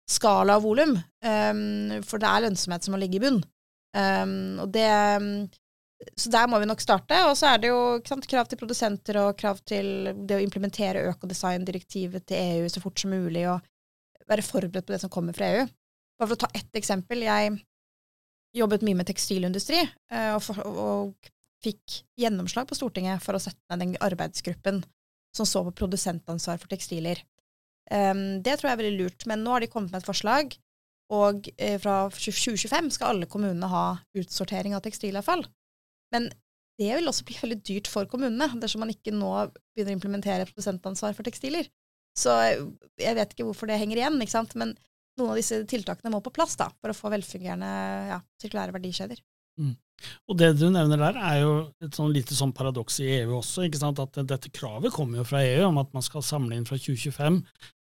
skala 0.09 0.57
og 0.59 0.65
volum, 0.65 0.95
um, 0.97 1.99
for 2.05 2.21
det 2.21 2.29
er 2.29 2.45
lønnsomhet 2.47 2.85
som 2.85 2.95
må 2.95 3.01
ligge 3.01 3.19
i 3.19 3.23
bunn. 3.23 3.43
Um, 3.93 4.63
og 4.63 4.71
det 4.73 4.89
så 6.19 6.31
der 6.33 6.49
må 6.51 6.59
vi 6.59 6.67
nok 6.67 6.81
starte. 6.83 7.19
Og 7.29 7.35
så 7.39 7.53
er 7.53 7.61
det 7.61 7.69
jo 7.71 7.79
sant, 8.07 8.27
krav 8.29 8.49
til 8.49 8.59
produsenter 8.59 9.19
og 9.21 9.37
krav 9.39 9.61
til 9.67 10.11
det 10.27 10.37
å 10.37 10.43
implementere 10.43 11.05
økodesign-direktivet 11.13 12.25
til 12.27 12.57
EU 12.57 12.71
så 12.71 12.83
fort 12.83 12.99
som 12.99 13.13
mulig, 13.13 13.45
og 13.49 13.63
være 14.29 14.45
forberedt 14.45 14.87
på 14.87 14.95
det 14.95 15.01
som 15.03 15.11
kommer 15.13 15.35
fra 15.35 15.51
EU. 15.53 15.67
Bare 16.19 16.29
for 16.29 16.37
å 16.37 16.43
ta 16.43 16.51
ett 16.55 16.79
eksempel. 16.79 17.23
Jeg 17.25 17.55
jobbet 18.53 18.83
mye 18.85 18.97
med 18.99 19.09
tekstilindustri, 19.09 19.81
eh, 20.13 20.31
og, 20.35 20.41
for, 20.45 20.59
og 20.67 21.31
fikk 21.63 22.01
gjennomslag 22.19 22.67
på 22.69 22.77
Stortinget 22.77 23.23
for 23.23 23.37
å 23.37 23.41
sette 23.41 23.61
ned 23.73 23.85
den 23.85 23.95
arbeidsgruppen 24.03 24.83
som 25.33 25.47
så 25.49 25.63
på 25.65 25.73
produsentansvar 25.83 26.59
for 26.61 26.69
tekstiler. 26.71 27.23
Um, 27.91 28.43
det 28.45 28.59
tror 28.59 28.69
jeg 28.69 28.75
er 28.75 28.81
veldig 28.83 28.99
lurt, 28.99 29.25
men 29.29 29.41
nå 29.43 29.55
har 29.55 29.63
de 29.63 29.69
kommet 29.71 29.91
med 29.91 30.03
et 30.03 30.07
forslag, 30.07 30.53
og 31.13 31.49
eh, 31.57 31.75
fra 31.81 32.07
2025 32.13 32.93
skal 32.95 33.13
alle 33.13 33.29
kommunene 33.29 33.69
ha 33.69 33.85
utsortering 34.17 34.75
av 34.77 34.83
tekstilavfall. 34.85 35.43
Men 36.13 36.29
det 36.79 36.89
vil 36.97 37.09
også 37.09 37.25
bli 37.27 37.37
veldig 37.41 37.59
dyrt 37.65 37.89
for 37.91 38.09
kommunene 38.09 38.47
dersom 38.61 38.81
man 38.83 38.93
ikke 38.93 39.13
nå 39.13 39.31
begynner 39.73 39.93
å 39.93 39.97
implementere 39.97 40.47
produsentansvar 40.49 41.13
for 41.17 41.25
tekstiler. 41.27 41.67
Så 42.17 42.33
jeg 43.01 43.17
vet 43.17 43.33
ikke 43.33 43.45
hvorfor 43.47 43.69
det 43.69 43.79
henger 43.81 43.99
igjen, 43.99 44.19
ikke 44.21 44.35
sant? 44.35 44.53
men 44.59 44.75
noen 45.19 45.33
av 45.33 45.39
disse 45.39 45.59
tiltakene 45.69 46.11
må 46.13 46.21
på 46.25 46.33
plass 46.33 46.57
da, 46.59 46.69
for 46.81 46.93
å 46.93 46.97
få 46.97 47.11
velfungerende 47.13 47.69
ja, 48.09 48.19
sirkulære 48.41 48.75
verdikjeder. 48.75 49.21
Mm. 49.61 49.75
Og 50.27 50.37
Det 50.39 50.49
du 50.57 50.65
nevner 50.73 50.99
der, 50.99 51.19
er 51.21 51.37
jo 51.43 51.53
et 51.83 51.95
sånn 51.95 52.11
lite 52.13 52.35
sånn 52.35 52.53
paradoks 52.55 52.99
i 53.03 53.09
EU 53.19 53.37
også. 53.39 53.67
ikke 53.67 53.79
sant? 53.79 54.01
At 54.01 54.17
Dette 54.27 54.51
kravet 54.53 54.93
kommer 54.95 55.21
jo 55.21 55.27
fra 55.27 55.43
EU 55.45 55.69
om 55.69 55.79
at 55.81 55.93
man 55.95 56.05
skal 56.05 56.25
samle 56.25 56.57
inn 56.57 56.67
fra 56.67 56.79
2025. 56.79 57.39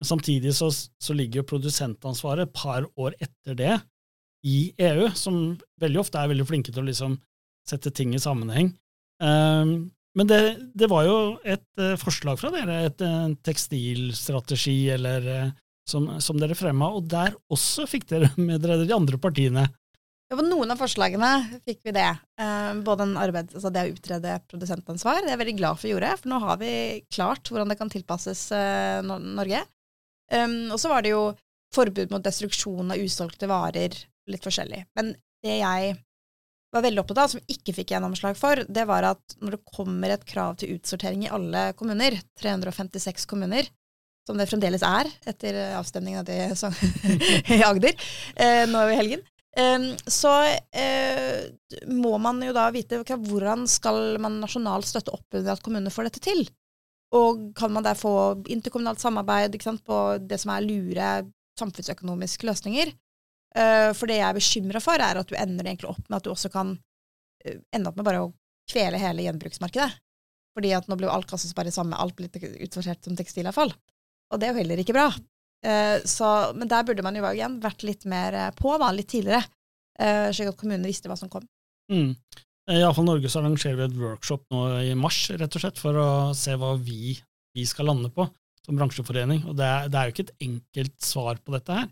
Men 0.03 0.09
samtidig 0.09 0.53
så, 0.57 0.69
så 0.69 1.15
ligger 1.15 1.41
jo 1.41 1.49
produsentansvaret 1.53 2.49
et 2.49 2.55
par 2.55 2.87
år 2.99 3.15
etter 3.23 3.57
det 3.57 3.73
i 4.43 4.73
EU, 4.83 5.07
som 5.15 5.55
veldig 5.79 6.01
ofte 6.01 6.19
er 6.19 6.31
veldig 6.33 6.47
flinke 6.49 6.73
til 6.73 6.83
å 6.83 6.89
liksom 6.89 7.17
sette 7.67 7.93
ting 7.95 8.11
i 8.11 8.21
sammenheng. 8.21 8.73
Um, 9.23 9.93
men 10.13 10.29
det, 10.29 10.41
det, 10.75 10.89
var 10.91 11.05
jo 11.07 11.17
et 11.47 11.63
uh, 11.79 11.95
forslag 11.97 12.37
fra 12.41 12.51
dere, 12.53 12.81
et, 12.89 13.01
en 13.07 13.37
tekstilstrategi 13.47 14.75
eller, 14.93 15.29
uh, 15.47 15.53
som, 15.89 16.07
som, 16.23 16.39
dere 16.39 16.57
fremma, 16.57 16.89
og 16.95 17.07
der 17.11 17.35
også 17.51 17.87
fikk 17.89 18.07
dere 18.11 18.31
med 18.47 18.63
dere 18.63 18.83
de 18.83 18.95
andre 18.95 19.19
partiene. 19.21 19.67
Ja, 20.31 20.37
På 20.39 20.45
noen 20.45 20.71
av 20.73 20.79
forslagene 20.79 21.31
fikk 21.67 21.83
vi 21.89 21.95
det. 21.97 22.09
Uh, 22.39 22.79
både 22.85 23.09
arbeid, 23.21 23.51
altså 23.53 23.71
det 23.73 23.85
å 23.85 23.93
utrede 23.93 24.37
produsentansvar, 24.49 25.21
det 25.21 25.31
er 25.31 25.35
jeg 25.35 25.43
veldig 25.43 25.57
glad 25.59 25.79
for 25.79 25.89
å 25.89 25.93
gjøre, 25.95 26.13
for 26.21 26.31
nå 26.31 26.41
har 26.45 26.61
vi 26.61 26.73
klart 27.13 27.51
hvordan 27.51 27.73
det 27.73 27.79
kan 27.81 27.91
tilpasses 27.91 28.47
Norge. 29.05 29.65
Um, 30.33 30.71
og 30.73 30.79
så 30.81 30.89
var 30.89 31.03
det 31.03 31.13
jo 31.13 31.27
forbud 31.73 32.13
mot 32.13 32.23
destruksjon 32.23 32.93
av 32.93 33.01
usolgte 33.01 33.49
varer, 33.49 33.95
litt 34.29 34.45
forskjellig. 34.45 34.85
Men 34.97 35.13
det 35.43 35.59
jeg 35.59 35.93
var 36.73 36.85
veldig 36.85 37.03
opptatt 37.03 37.21
av, 37.21 37.31
som 37.33 37.53
ikke 37.53 37.75
fikk 37.77 37.93
gjennomslag 37.93 38.37
for, 38.39 38.63
det 38.65 38.85
var 38.89 39.05
at 39.11 39.35
når 39.41 39.57
det 39.57 39.75
kommer 39.75 40.13
et 40.13 40.25
krav 40.25 40.57
til 40.61 40.73
utsortering 40.77 41.27
i 41.27 41.31
alle 41.33 41.67
kommuner, 41.77 42.17
356 42.41 43.27
kommuner, 43.29 43.69
som 44.27 44.39
det 44.39 44.47
fremdeles 44.47 44.83
er 44.87 45.09
etter 45.27 45.59
avstemningen 45.77 46.27
i 47.55 47.61
Agder 47.63 47.93
eh, 48.35 48.63
nå 48.69 48.83
i 48.89 48.97
helgen, 48.97 49.23
eh, 49.57 49.87
så 50.07 50.33
eh, 50.71 51.49
må 51.91 52.15
man 52.23 52.41
jo 52.45 52.55
da 52.55 52.69
vite 52.73 53.01
okay, 53.03 53.19
hvordan 53.19 53.67
skal 53.69 54.17
man 54.23 54.39
nasjonalt 54.43 54.87
støtte 54.87 55.13
opp 55.15 55.39
under 55.39 55.55
at 55.55 55.63
kommunene 55.65 55.93
får 55.93 56.09
dette 56.09 56.23
til. 56.23 56.45
Og 57.13 57.51
kan 57.57 57.69
man 57.69 57.85
der 57.85 57.99
få 57.99 58.43
interkommunalt 58.49 59.03
samarbeid 59.03 59.59
sant, 59.61 59.83
på 59.85 60.17
det 60.17 60.39
som 60.41 60.49
er 60.55 60.65
lure 60.65 61.09
samfunnsøkonomiske 61.59 62.47
løsninger? 62.49 62.89
For 63.53 64.09
det 64.09 64.15
jeg 64.17 64.25
er 64.25 64.33
bekymra 64.33 64.79
for, 64.81 64.97
er 64.97 65.19
at 65.19 65.29
du 65.29 65.35
ender 65.37 65.67
egentlig 65.67 65.91
opp 65.91 66.07
med 66.07 66.15
at 66.17 66.25
du 66.25 66.31
også 66.31 66.49
kan 66.49 66.71
ende 67.45 67.91
opp 67.91 67.99
med 67.99 68.07
bare 68.07 68.23
å 68.23 68.31
kvele 68.65 68.97
hele 68.97 69.27
gjenbruksmarkedet. 69.27 69.91
Fordi 70.57 70.71
at 70.73 70.89
nå 70.89 70.97
blir 70.97 71.11
jo 71.11 71.13
alt 71.13 71.29
kastet 71.29 71.53
bare 71.53 71.69
samme, 71.75 71.97
alt 72.01 72.17
blir 72.17 72.33
utsortert 72.65 73.05
som 73.05 73.13
tekstilavfall. 73.19 73.75
Og 74.33 74.41
det 74.41 74.49
er 74.49 74.53
jo 74.53 74.61
heller 74.63 74.81
ikke 74.81 74.95
bra. 74.97 75.07
Uh, 75.63 75.97
så, 76.09 76.27
men 76.57 76.67
der 76.71 76.83
burde 76.87 77.05
man 77.05 77.15
jo 77.15 77.23
igjen 77.29 77.59
vært 77.63 77.85
litt 77.87 78.07
mer 78.09 78.35
på, 78.57 78.73
da, 78.81 78.89
litt 78.91 79.11
tidligere, 79.13 79.45
slik 80.33 80.49
at 80.49 80.57
kommunene 80.57 80.89
visste 80.89 81.05
hva 81.05 81.15
som 81.15 81.29
kom. 81.29 81.43
Mm. 81.93 82.15
Iallfall 82.73 83.05
Norge 83.05 83.29
så 83.29 83.43
arrangerer 83.43 83.77
vi 83.77 83.85
et 83.85 83.99
workshop 83.99 84.47
nå 84.51 84.63
i 84.89 84.95
mars, 84.97 85.19
rett 85.37 85.53
og 85.53 85.61
slett, 85.61 85.77
for 85.79 85.99
å 86.01 86.07
se 86.35 86.55
hva 86.57 86.71
vi, 86.81 87.13
vi 87.53 87.65
skal 87.69 87.91
lande 87.91 88.09
på 88.11 88.25
som 88.65 88.79
bransjeforening. 88.79 89.43
Og 89.49 89.57
det 89.59 89.67
er, 89.67 89.91
det 89.91 89.99
er, 89.99 90.07
jo 90.07 90.15
ikke 90.15 90.25
et 90.27 90.47
enkelt 90.47 90.97
svar 91.03 91.39
på 91.43 91.55
dette 91.55 91.77
her. 91.77 91.89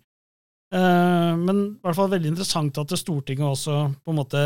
Eh, 0.71 1.31
men 1.39 1.63
i 1.65 1.83
hvert 1.83 1.98
fall 1.98 2.12
veldig 2.13 2.31
interessant 2.31 2.79
at 2.81 2.93
Stortinget 3.00 3.48
også 3.48 3.79
på 4.00 4.13
en 4.13 4.21
måte 4.21 4.45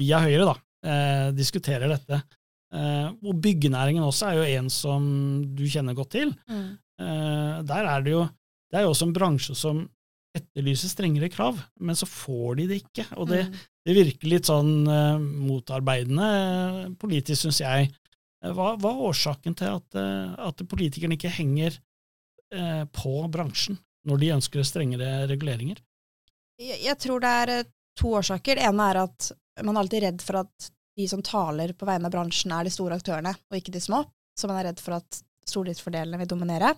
via 0.00 0.22
Høyre 0.24 0.48
da, 0.48 0.54
eh, 0.88 1.26
diskuterer 1.36 1.92
dette. 1.92 2.22
Eh, 2.72 3.08
og 3.12 3.36
byggenæringen 3.44 4.04
også 4.06 4.30
er 4.30 4.40
jo 4.40 4.48
en 4.60 4.72
som 4.72 5.02
du 5.52 5.66
kjenner 5.68 5.96
godt 5.96 6.14
til. 6.16 6.32
Mm. 6.48 6.70
Eh, 7.02 7.58
der 7.68 7.90
er 7.96 8.06
det 8.06 8.14
jo 8.14 8.22
det 8.72 8.80
er 8.80 8.86
jo 8.86 8.94
også 8.94 9.04
en 9.04 9.12
bransje 9.12 9.54
som 9.58 9.82
etterlyser 10.32 10.88
strengere 10.88 11.28
krav, 11.28 11.58
men 11.84 11.96
så 11.98 12.06
får 12.08 12.54
de 12.56 12.64
det 12.70 12.78
ikke. 12.80 13.04
Og 13.20 13.26
det, 13.28 13.42
mm. 13.44 13.58
det 13.84 13.96
virker 13.98 14.30
litt 14.32 14.48
sånn 14.48 14.70
uh, 14.88 15.20
motarbeidende 15.20 16.28
politisk, 16.96 17.42
syns 17.42 17.60
jeg. 17.60 17.90
Hva, 18.40 18.70
hva, 18.80 18.94
er 18.94 19.02
årsaken 19.10 19.58
til 19.60 19.76
at, 19.76 19.98
at 20.40 20.64
politikerne 20.66 21.18
ikke 21.18 21.30
henger 21.36 21.76
på 22.96 23.12
bransjen 23.32 23.76
når 24.08 24.18
de 24.18 24.32
ønsker 24.34 24.66
strengere 24.66 25.28
reguleringer? 25.30 25.78
Jeg, 26.58 26.80
jeg, 26.82 26.96
tror 27.04 27.22
det 27.22 27.30
er 27.44 27.52
to 27.98 28.16
årsaker. 28.18 28.58
Det 28.58 28.66
ene 28.66 28.88
er 28.88 29.02
at 29.04 29.28
man 29.62 29.76
er 29.76 29.84
alltid 29.84 30.04
redd 30.04 30.24
for 30.24 30.42
at 30.42 30.72
de 30.96 31.08
som 31.08 31.22
taler 31.24 31.72
på 31.76 31.88
vegne 31.88 32.08
av 32.08 32.14
bransjen, 32.14 32.52
er 32.52 32.66
de 32.66 32.72
store 32.72 32.98
aktørene, 32.98 33.32
og 33.32 33.58
ikke 33.58 33.74
de 33.74 33.80
små. 33.84 34.02
Så 34.38 34.48
man 34.48 34.60
er 34.60 34.70
redd 34.70 34.80
for 34.82 34.98
at 34.98 35.22
stordriftsfordelene 35.48 36.20
vil 36.20 36.30
dominere. 36.30 36.72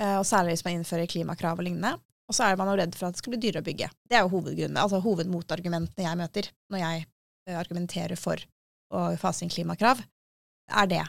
Og 0.00 0.24
særlig 0.24 0.54
hvis 0.54 0.64
man 0.64 0.78
innfører 0.78 1.10
klimakrav 1.10 1.60
og 1.60 1.66
lignende. 1.66 1.92
Og 2.32 2.36
så 2.36 2.46
er 2.46 2.56
man 2.56 2.70
jo 2.70 2.78
redd 2.80 2.94
for 2.96 3.08
at 3.08 3.16
det 3.16 3.20
skal 3.20 3.34
bli 3.34 3.40
dyrere 3.42 3.60
å 3.60 3.66
bygge. 3.66 3.88
Det 4.08 4.16
er 4.16 4.22
jo 4.24 4.32
hovedgrunnen, 4.32 4.78
altså 4.80 5.02
hovedmotargumentene 5.04 6.06
jeg 6.06 6.20
møter 6.20 6.48
når 6.72 6.80
jeg 6.80 7.02
uh, 7.04 7.58
argumenterer 7.60 8.16
for 8.20 8.40
å 8.92 9.02
fase 9.20 9.44
inn 9.44 9.52
klimakrav, 9.52 10.00
er 10.72 10.88
det. 10.88 11.02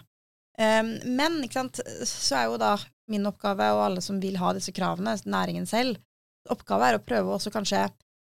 Um, 0.59 0.91
men 1.15 1.39
sant, 1.53 1.79
så 2.07 2.41
er 2.41 2.49
jo 2.49 2.59
da 2.59 2.73
min 3.11 3.27
oppgave, 3.29 3.69
og 3.75 3.85
alle 3.85 4.03
som 4.03 4.19
vil 4.23 4.35
ha 4.41 4.51
disse 4.55 4.73
kravene, 4.75 5.15
næringen 5.23 5.67
selv, 5.69 5.99
oppgave 6.51 6.89
er 6.89 6.99
å 6.99 7.03
prøve 7.03 7.37
også 7.37 7.51
kanskje 7.53 7.85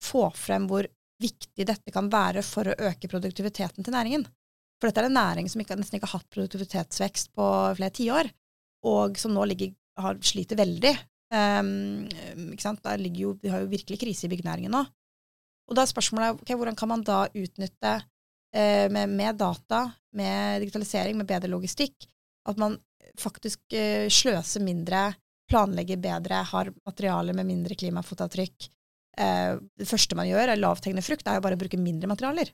få 0.04 0.26
frem 0.36 0.68
hvor 0.68 0.88
viktig 1.22 1.68
dette 1.68 1.94
kan 1.94 2.10
være 2.12 2.44
for 2.44 2.68
å 2.68 2.78
øke 2.90 3.10
produktiviteten 3.12 3.86
til 3.86 3.96
næringen. 3.96 4.26
For 4.82 4.90
dette 4.90 5.04
er 5.04 5.12
en 5.12 5.20
næring 5.20 5.48
som 5.52 5.62
ikke, 5.62 5.78
nesten 5.78 6.00
ikke 6.00 6.10
har 6.10 6.20
hatt 6.20 6.32
produktivitetsvekst 6.34 7.32
på 7.38 7.48
flere 7.78 7.94
tiår, 7.94 8.32
og 8.90 9.20
som 9.22 9.36
nå 9.36 9.46
ligger, 9.52 9.76
har, 10.00 10.20
sliter 10.26 10.60
veldig 10.60 10.94
Um, 11.32 12.10
jo, 13.16 13.38
Vi 13.42 13.50
har 13.50 13.62
jo 13.64 13.72
virkelig 13.72 14.00
krise 14.00 14.28
i 14.28 14.32
byggenæringen 14.34 14.74
nå. 14.76 14.84
Og 15.72 15.78
da 15.78 15.86
er 15.86 15.92
spørsmålet 15.92 16.42
okay, 16.42 16.58
hvordan 16.60 16.76
kan 16.76 16.92
man 16.92 17.06
da 17.08 17.24
utnytte 17.30 17.94
uh, 18.02 18.88
med, 18.92 19.08
med, 19.08 19.40
data, 19.40 19.86
med 20.12 20.60
digitalisering, 20.66 21.16
med 21.18 21.30
bedre 21.30 21.48
logistikk, 21.48 22.10
at 22.50 22.60
man 22.60 22.76
faktisk 23.20 23.64
uh, 23.72 24.12
sløser 24.12 24.64
mindre, 24.66 25.14
planlegger 25.48 26.02
bedre, 26.04 26.44
har 26.52 26.74
materialer 26.84 27.38
med 27.38 27.48
mindre 27.48 27.80
klimafotavtrykk. 27.80 28.68
Uh, 29.16 29.64
det 29.80 29.88
første 29.88 30.18
man 30.20 30.28
gjør, 30.28 30.52
er 30.52 30.60
lavthengende 30.60 31.06
frukt, 31.06 31.28
er 31.28 31.40
jo 31.40 31.48
bare 31.48 31.56
å 31.56 31.64
bruke 31.64 31.80
mindre 31.80 32.12
materialer. 32.12 32.52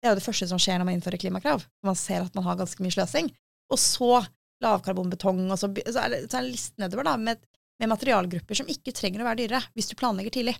Det 0.00 0.06
er 0.06 0.14
jo 0.14 0.20
det 0.20 0.28
første 0.28 0.46
som 0.48 0.60
skjer 0.62 0.78
når 0.78 0.86
man 0.86 1.00
innfører 1.00 1.20
klimakrav. 1.20 1.66
Man 1.84 1.98
ser 1.98 2.22
at 2.22 2.36
man 2.38 2.46
har 2.46 2.62
ganske 2.62 2.82
mye 2.82 2.94
sløsing. 2.94 3.34
Og 3.70 3.78
så 3.78 4.22
lavkarbonbetong, 4.64 5.46
og 5.50 5.58
så, 5.60 5.70
så 5.86 6.04
er 6.04 6.14
det, 6.14 6.24
så 6.28 6.38
er 6.38 6.46
det 6.46 6.54
listen 6.54 6.84
nedover 6.84 7.08
da, 7.08 7.16
med 7.20 7.40
med 7.80 7.88
materialgrupper 7.88 8.60
som 8.60 8.68
ikke 8.70 8.92
trenger 8.96 9.22
å 9.22 9.28
være 9.30 9.42
dyrere, 9.42 9.62
hvis 9.76 9.88
du 9.90 9.96
planlegger 9.98 10.36
tidlig. 10.36 10.56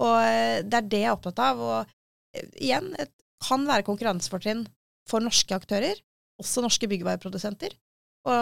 Og 0.00 0.14
eh, 0.22 0.64
det 0.64 0.80
er 0.80 0.88
det 0.88 1.02
jeg 1.02 1.10
er 1.10 1.16
opptatt 1.16 1.42
av. 1.44 1.60
Og 1.60 1.78
eh, 2.36 2.46
igjen, 2.64 2.88
det 2.96 3.10
kan 3.44 3.66
være 3.68 3.86
konkurransefortrinn 3.86 4.64
for 5.08 5.24
norske 5.24 5.56
aktører, 5.56 6.00
også 6.40 6.64
norske 6.64 6.88
byggevareprodusenter, 6.90 7.74
å 8.28 8.38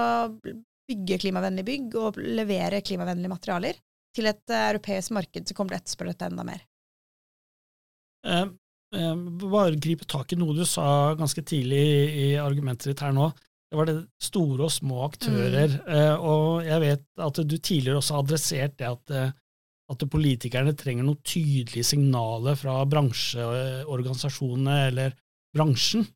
bygge 0.86 1.18
klimavennlige 1.24 1.66
bygg 1.66 1.98
og 2.00 2.20
levere 2.20 2.82
klimavennlige 2.84 3.32
materialer 3.32 3.80
til 4.16 4.30
et 4.30 4.54
eh, 4.54 4.68
europeisk 4.70 5.14
marked 5.16 5.48
som 5.48 5.58
kommer 5.58 5.74
til 5.74 5.80
å 5.80 5.82
etterspørre 5.82 6.14
dette 6.14 6.30
enda 6.30 6.46
mer. 6.46 6.62
Eh, 8.26 8.46
eh, 9.00 9.26
bare 9.42 9.82
gripe 9.82 10.06
tak 10.06 10.32
i 10.32 10.38
noe 10.38 10.54
du 10.54 10.62
sa 10.68 11.16
ganske 11.18 11.42
tidlig 11.42 11.84
i 12.22 12.30
argumentet 12.38 12.92
ditt 12.92 13.02
her 13.02 13.14
nå. 13.16 13.32
Det 13.76 13.80
var 13.82 13.88
det 13.90 14.24
store 14.24 14.64
og 14.64 14.72
små 14.72 15.02
aktører. 15.04 15.74
Mm. 15.76 15.88
Uh, 15.92 16.22
og 16.24 16.46
jeg 16.64 16.80
vet 16.80 17.02
at 17.26 17.40
du 17.44 17.56
tidligere 17.58 18.00
også 18.00 18.14
har 18.16 18.22
adressert 18.24 18.78
det 18.80 18.86
at, 18.88 19.12
uh, 19.12 19.34
at 19.92 20.04
politikerne 20.08 20.72
trenger 20.72 21.04
noen 21.04 21.20
tydelige 21.20 21.84
signaler 21.84 22.56
fra 22.56 22.78
bransjeorganisasjonene 22.88 24.78
eller 24.86 25.12
bransjen. 25.52 26.06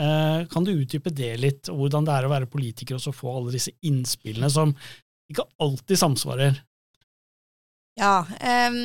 Uh, 0.00 0.48
kan 0.48 0.64
du 0.64 0.72
utdype 0.72 1.12
det 1.12 1.34
litt, 1.36 1.68
og 1.68 1.82
hvordan 1.82 2.08
det 2.08 2.16
er 2.16 2.24
å 2.24 2.32
være 2.32 2.48
politiker 2.48 2.96
og 2.96 3.04
så 3.04 3.12
få 3.12 3.36
alle 3.36 3.52
disse 3.58 3.74
innspillene 3.84 4.48
som 4.48 4.72
ikke 5.28 5.44
alltid 5.60 6.00
samsvarer? 6.00 6.56
Ja, 8.00 8.22
um, 8.24 8.80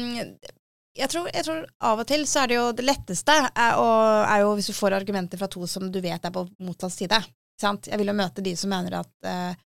jeg, 0.99 1.07
tror, 1.13 1.31
jeg, 1.31 1.47
tror, 1.47 1.63
av 1.79 2.03
og 2.03 2.11
til 2.11 2.27
så 2.27 2.43
er 2.43 2.51
det 2.51 2.59
jo 2.59 2.69
det 2.75 2.91
letteste 2.91 3.39
er, 3.47 3.79
og, 3.79 4.27
er 4.27 4.43
jo 4.43 4.53
hvis 4.59 4.67
du 4.67 4.75
får 4.75 4.99
argumenter 4.99 5.39
fra 5.39 5.47
to 5.47 5.63
som 5.63 5.87
du 5.87 6.01
vet 6.03 6.27
er 6.27 6.35
på 6.35 6.43
motsatt 6.59 6.99
side. 6.99 7.23
Jeg 7.61 7.97
vil 7.97 8.11
jo 8.11 8.17
møte 8.17 8.43
de 8.45 8.53
som 8.59 8.69
mener 8.71 8.99
at 8.99 9.27
eh, 9.27 9.63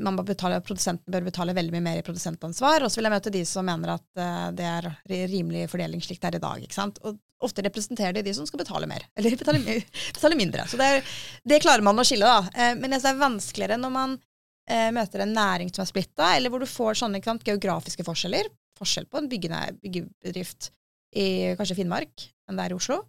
man 0.00 0.16
betale, 0.24 0.60
produsenten 0.64 1.12
bør 1.12 1.26
betale 1.26 1.54
veldig 1.56 1.74
mye 1.74 1.84
mer 1.84 2.00
i 2.00 2.04
produsentansvar, 2.06 2.84
og 2.84 2.90
så 2.90 3.00
vil 3.00 3.08
jeg 3.08 3.14
møte 3.16 3.32
de 3.34 3.42
som 3.48 3.66
mener 3.66 3.96
at 3.96 4.06
uh, 4.20 4.48
det 4.56 4.66
er 4.66 4.88
rimelig 5.30 5.66
fordeling 5.72 6.00
slik 6.02 6.20
det 6.22 6.30
er 6.30 6.38
i 6.38 6.44
dag. 6.44 6.62
ikke 6.64 6.76
sant? 6.78 7.00
Og 7.04 7.18
ofte 7.44 7.64
representerer 7.66 8.16
de 8.16 8.22
de 8.24 8.32
som 8.34 8.48
skal 8.48 8.62
betale 8.62 8.88
mer, 8.88 9.04
eller 9.18 9.36
betale, 9.42 9.80
betale 10.16 10.38
mindre. 10.38 10.64
Så 10.70 10.80
det, 10.80 10.86
er, 10.86 11.18
det, 11.44 11.60
klarer 11.64 11.84
man 11.84 11.98
å 12.00 12.06
skille, 12.06 12.30
da. 12.30 12.46
Uh, 12.56 12.78
men 12.80 12.94
det 12.94 13.02
er 13.04 13.20
vanskeligere 13.20 13.80
når 13.82 13.94
man 13.98 14.18
møter 14.66 15.22
en 15.22 15.30
næring 15.30 15.68
som 15.70 15.84
er 15.84 15.86
splitta, 15.86 16.32
eller 16.34 16.50
hvor 16.50 16.58
du 16.58 16.66
får 16.66 16.96
sånne 16.98 17.20
sant, 17.22 17.44
geografiske 17.46 18.02
forskjeller. 18.02 18.48
Forskjell 18.74 19.04
på 19.06 19.20
en 19.20 19.28
byggebedrift 19.30 20.72
i 21.14 21.54
kanskje 21.54 21.76
Finnmark 21.78 22.24
enn 22.50 22.58
det 22.58 22.64
er 22.64 22.74
i 22.74 22.78
Oslo. 22.80 23.04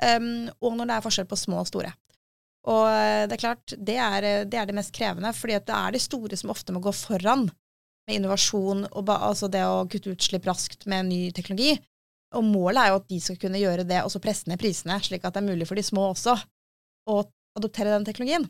Um, 0.00 0.46
og 0.62 0.78
når 0.78 0.86
det 0.86 0.94
er 0.94 1.04
forskjell 1.04 1.26
på 1.26 1.40
små 1.40 1.58
og 1.64 1.66
store. 1.68 1.90
Og 2.68 2.84
eh, 2.90 3.24
det 3.28 3.36
er 3.36 3.40
klart, 3.40 3.74
det 3.76 3.96
er, 3.96 4.26
eh, 4.26 4.44
det 4.44 4.58
er 4.60 4.68
det, 4.68 4.76
mest 4.76 4.92
krevende, 4.96 5.32
fordi 5.36 5.56
det 5.64 5.76
er 5.76 5.94
de 5.94 6.02
store 6.02 6.36
som 6.36 6.52
ofte 6.52 6.74
må 6.76 6.82
gå 6.84 6.92
foran 6.92 7.46
med 8.08 8.18
innovasjon 8.18 8.84
og 8.90 9.12
altså 9.14 9.48
det 9.52 9.62
å 9.64 9.86
kutte 9.90 10.12
utslipp 10.12 10.48
raskt 10.48 10.86
med 10.90 11.08
ny 11.08 11.20
teknologi. 11.36 11.78
Og 12.36 12.46
målet 12.46 12.82
er 12.82 12.92
jo 12.92 13.00
at 13.00 13.10
de 13.10 13.18
skal 13.22 13.38
kunne 13.42 13.60
gjøre 13.60 13.86
det, 13.88 14.04
og 14.04 14.12
så 14.12 14.22
presse 14.22 14.50
ned 14.50 14.60
prisene, 14.60 15.00
slik 15.02 15.24
at 15.24 15.34
det 15.34 15.42
er 15.42 15.50
mulig 15.50 15.66
for 15.66 15.78
de 15.78 15.86
små 15.86 16.10
også 16.12 16.36
å 17.10 17.22
adoptere 17.58 17.96
den 17.96 18.06
teknologien. 18.06 18.46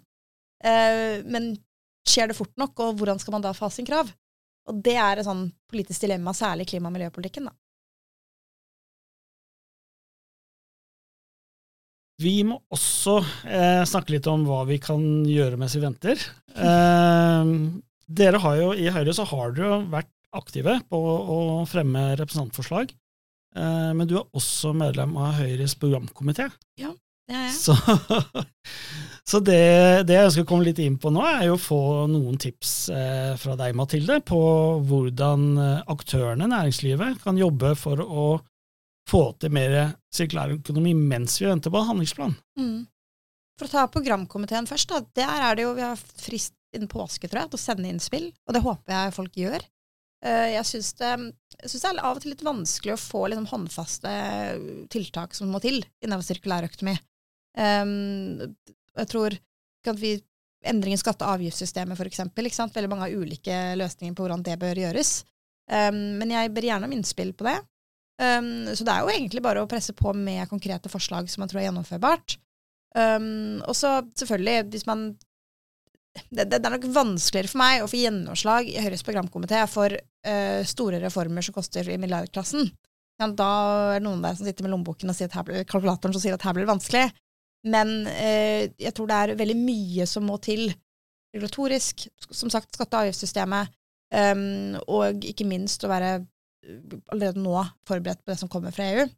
Eh, 0.64 1.22
men 1.24 1.54
skjer 2.08 2.30
det 2.30 2.36
fort 2.36 2.52
nok, 2.60 2.74
og 2.82 2.98
hvordan 2.98 3.20
skal 3.22 3.38
man 3.38 3.46
da 3.46 3.54
fase 3.56 3.80
inn 3.80 3.88
krav? 3.88 4.10
Og 4.68 4.82
det 4.84 4.98
er 5.00 5.20
et 5.20 5.26
sånn 5.26 5.46
politisk 5.70 6.04
dilemma, 6.04 6.34
særlig 6.36 6.68
klima- 6.68 6.90
og 6.90 6.98
miljøpolitikken. 6.98 7.48
da. 7.48 7.54
Vi 12.20 12.40
må 12.44 12.58
også 12.72 13.20
eh, 13.48 13.82
snakke 13.88 14.16
litt 14.16 14.28
om 14.28 14.44
hva 14.48 14.64
vi 14.68 14.76
kan 14.82 15.00
gjøre 15.28 15.56
mens 15.60 15.76
vi 15.76 15.84
venter. 15.84 16.20
Eh, 16.52 17.52
dere 18.10 18.40
har 18.42 18.56
jo, 18.58 18.72
I 18.76 18.90
Høyre 18.92 19.14
så 19.16 19.24
har 19.30 19.54
dere 19.54 19.70
jo 19.70 19.78
vært 19.92 20.10
aktive 20.36 20.78
på 20.90 20.98
å 21.00 21.38
fremme 21.70 22.10
representantforslag. 22.20 22.92
Eh, 23.56 23.92
men 23.96 24.08
du 24.10 24.18
er 24.20 24.26
også 24.36 24.74
medlem 24.76 25.16
av 25.18 25.38
Høyres 25.40 25.76
programkomité. 25.80 26.50
Ja, 26.80 26.92
det 27.30 27.38
er 27.38 27.48
jeg. 27.48 27.56
Så, 27.56 27.74
så 29.30 29.40
det, 29.46 29.62
det, 30.10 30.18
jeg 30.18 30.28
ønsker 30.28 30.44
å 30.44 30.50
komme 30.52 30.68
litt 30.68 30.82
inn 30.82 31.00
på 31.00 31.14
nå, 31.14 31.24
er 31.24 31.48
jo 31.48 31.56
å 31.56 31.62
få 31.62 31.82
noen 32.10 32.38
tips 32.42 32.74
eh, 32.94 33.32
fra 33.40 33.56
deg, 33.58 33.74
Mathilde, 33.78 34.20
på 34.26 34.42
hvordan 34.90 35.50
aktørene 35.56 35.96
aktørene, 35.96 36.52
næringslivet, 36.52 37.20
kan 37.24 37.40
jobbe 37.40 37.74
for 37.80 38.04
å 38.04 38.30
få 39.10 39.24
til 39.42 39.52
mer 39.54 39.76
sirkulær 40.14 40.54
økonomi 40.58 40.94
mens 40.94 41.40
vi 41.40 41.48
venter 41.48 41.72
på 41.72 41.82
handlingsplan. 41.88 42.36
Mm. 42.58 42.86
For 43.58 43.68
å 43.68 43.72
ta 43.74 43.84
programkomiteen 43.92 44.68
først, 44.70 44.92
da. 44.92 45.02
Der 45.18 45.44
er 45.50 45.58
det 45.58 45.66
jo, 45.66 45.74
vi 45.76 45.84
har 45.84 45.98
frist 45.98 46.54
innen 46.74 46.90
påske, 46.90 47.28
tror 47.28 47.42
jeg, 47.42 47.52
til 47.52 47.58
å 47.58 47.64
sende 47.64 47.90
innspill, 47.90 48.30
og 48.46 48.56
det 48.56 48.62
håper 48.64 48.94
jeg 48.94 49.16
folk 49.16 49.36
gjør. 49.36 49.66
Eh, 50.24 50.48
jeg 50.54 50.68
syns 50.68 50.92
det, 51.00 51.10
det, 51.56 51.70
er 51.80 52.00
av 52.04 52.18
og 52.18 52.22
til 52.22 52.34
litt 52.34 52.44
vanskelig 52.44 52.94
å 52.94 53.00
få 53.00 53.24
liksom 53.30 53.48
håndfaste 53.50 54.12
tiltak 54.92 55.36
som 55.36 55.50
må 55.52 55.60
til 55.64 55.80
innenfor 56.04 56.26
sirkulær 56.28 56.68
økonomi. 56.68 56.96
Um, 57.58 58.52
jeg 59.00 59.10
tror 59.10 59.34
at 59.34 59.98
vi 59.98 60.14
endring 60.70 60.94
i 60.94 61.00
skatte- 61.00 61.24
og 61.24 61.38
avgiftssystemet, 61.38 61.98
sant? 62.52 62.76
Veldig 62.76 62.90
mange 62.92 63.08
har 63.08 63.16
ulike 63.16 63.58
løsninger 63.80 64.14
på 64.14 64.26
hvordan 64.26 64.44
det 64.46 64.58
bør 64.60 64.82
gjøres. 64.84 65.22
Um, 65.70 66.20
men 66.20 66.36
jeg 66.36 66.52
ber 66.54 66.68
gjerne 66.68 66.88
om 66.88 66.94
innspill 66.94 67.32
på 67.34 67.48
det. 67.48 67.56
Um, 68.20 68.68
så 68.76 68.84
det 68.84 68.92
er 68.92 69.00
jo 69.00 69.12
egentlig 69.14 69.40
bare 69.44 69.62
å 69.64 69.68
presse 69.68 69.94
på 69.96 70.12
med 70.12 70.48
konkrete 70.50 70.92
forslag 70.92 71.30
som 71.32 71.40
man 71.40 71.50
tror 71.50 71.62
er 71.62 71.70
gjennomførbart. 71.70 72.36
Um, 72.92 73.60
og 73.64 73.76
så 73.78 74.00
selvfølgelig, 74.18 74.66
hvis 74.74 74.86
man 74.88 75.12
det, 76.28 76.48
det, 76.50 76.58
er 76.58 76.74
nok 76.74 76.88
vanskeligere 76.90 77.52
for 77.52 77.62
meg 77.62 77.84
å 77.84 77.88
få 77.88 78.00
gjennomslag 78.00 78.68
i 78.68 78.80
Høyres 78.82 79.04
programkomité 79.06 79.62
for 79.70 79.94
uh, 79.94 80.60
store 80.66 80.98
reformer 81.00 81.46
som 81.46 81.54
koster 81.56 81.86
i 81.88 81.98
milliardklassen. 82.02 82.66
Ja, 83.20 83.28
da 83.36 83.50
er 83.94 84.00
det 84.00 84.06
noen 84.08 84.24
der 84.24 84.36
som 84.36 84.48
sitter 84.48 84.66
med 84.66 84.74
lommeboken 84.74 85.12
og 85.12 85.16
sier 85.16 85.30
blir, 85.46 85.64
kalkulatoren 85.68 86.16
som 86.16 86.22
sier 86.22 86.36
at 86.36 86.44
her 86.44 86.56
blir 86.56 86.66
det 86.66 86.72
vanskelig. 86.72 87.06
Men 87.70 87.94
uh, 88.08 88.62
jeg 88.68 88.94
tror 88.96 89.08
det 89.08 89.20
er 89.20 89.36
veldig 89.38 89.58
mye 89.62 90.08
som 90.10 90.26
må 90.28 90.36
til 90.44 90.66
regulatorisk, 91.30 92.08
som 92.28 92.50
sagt 92.52 92.74
skatte- 92.74 92.96
og 92.96 93.06
avgiftssystemet, 93.06 93.70
um, 94.34 94.76
og 94.90 95.24
ikke 95.30 95.46
minst 95.46 95.86
å 95.86 95.92
være 95.92 96.18
allerede 97.12 97.40
nå 97.40 97.56
forberedt 97.88 98.22
på 98.24 98.32
det 98.32 98.38
som 98.40 98.50
kommer 98.52 98.74
fra 98.74 98.86
EU. 98.92 99.08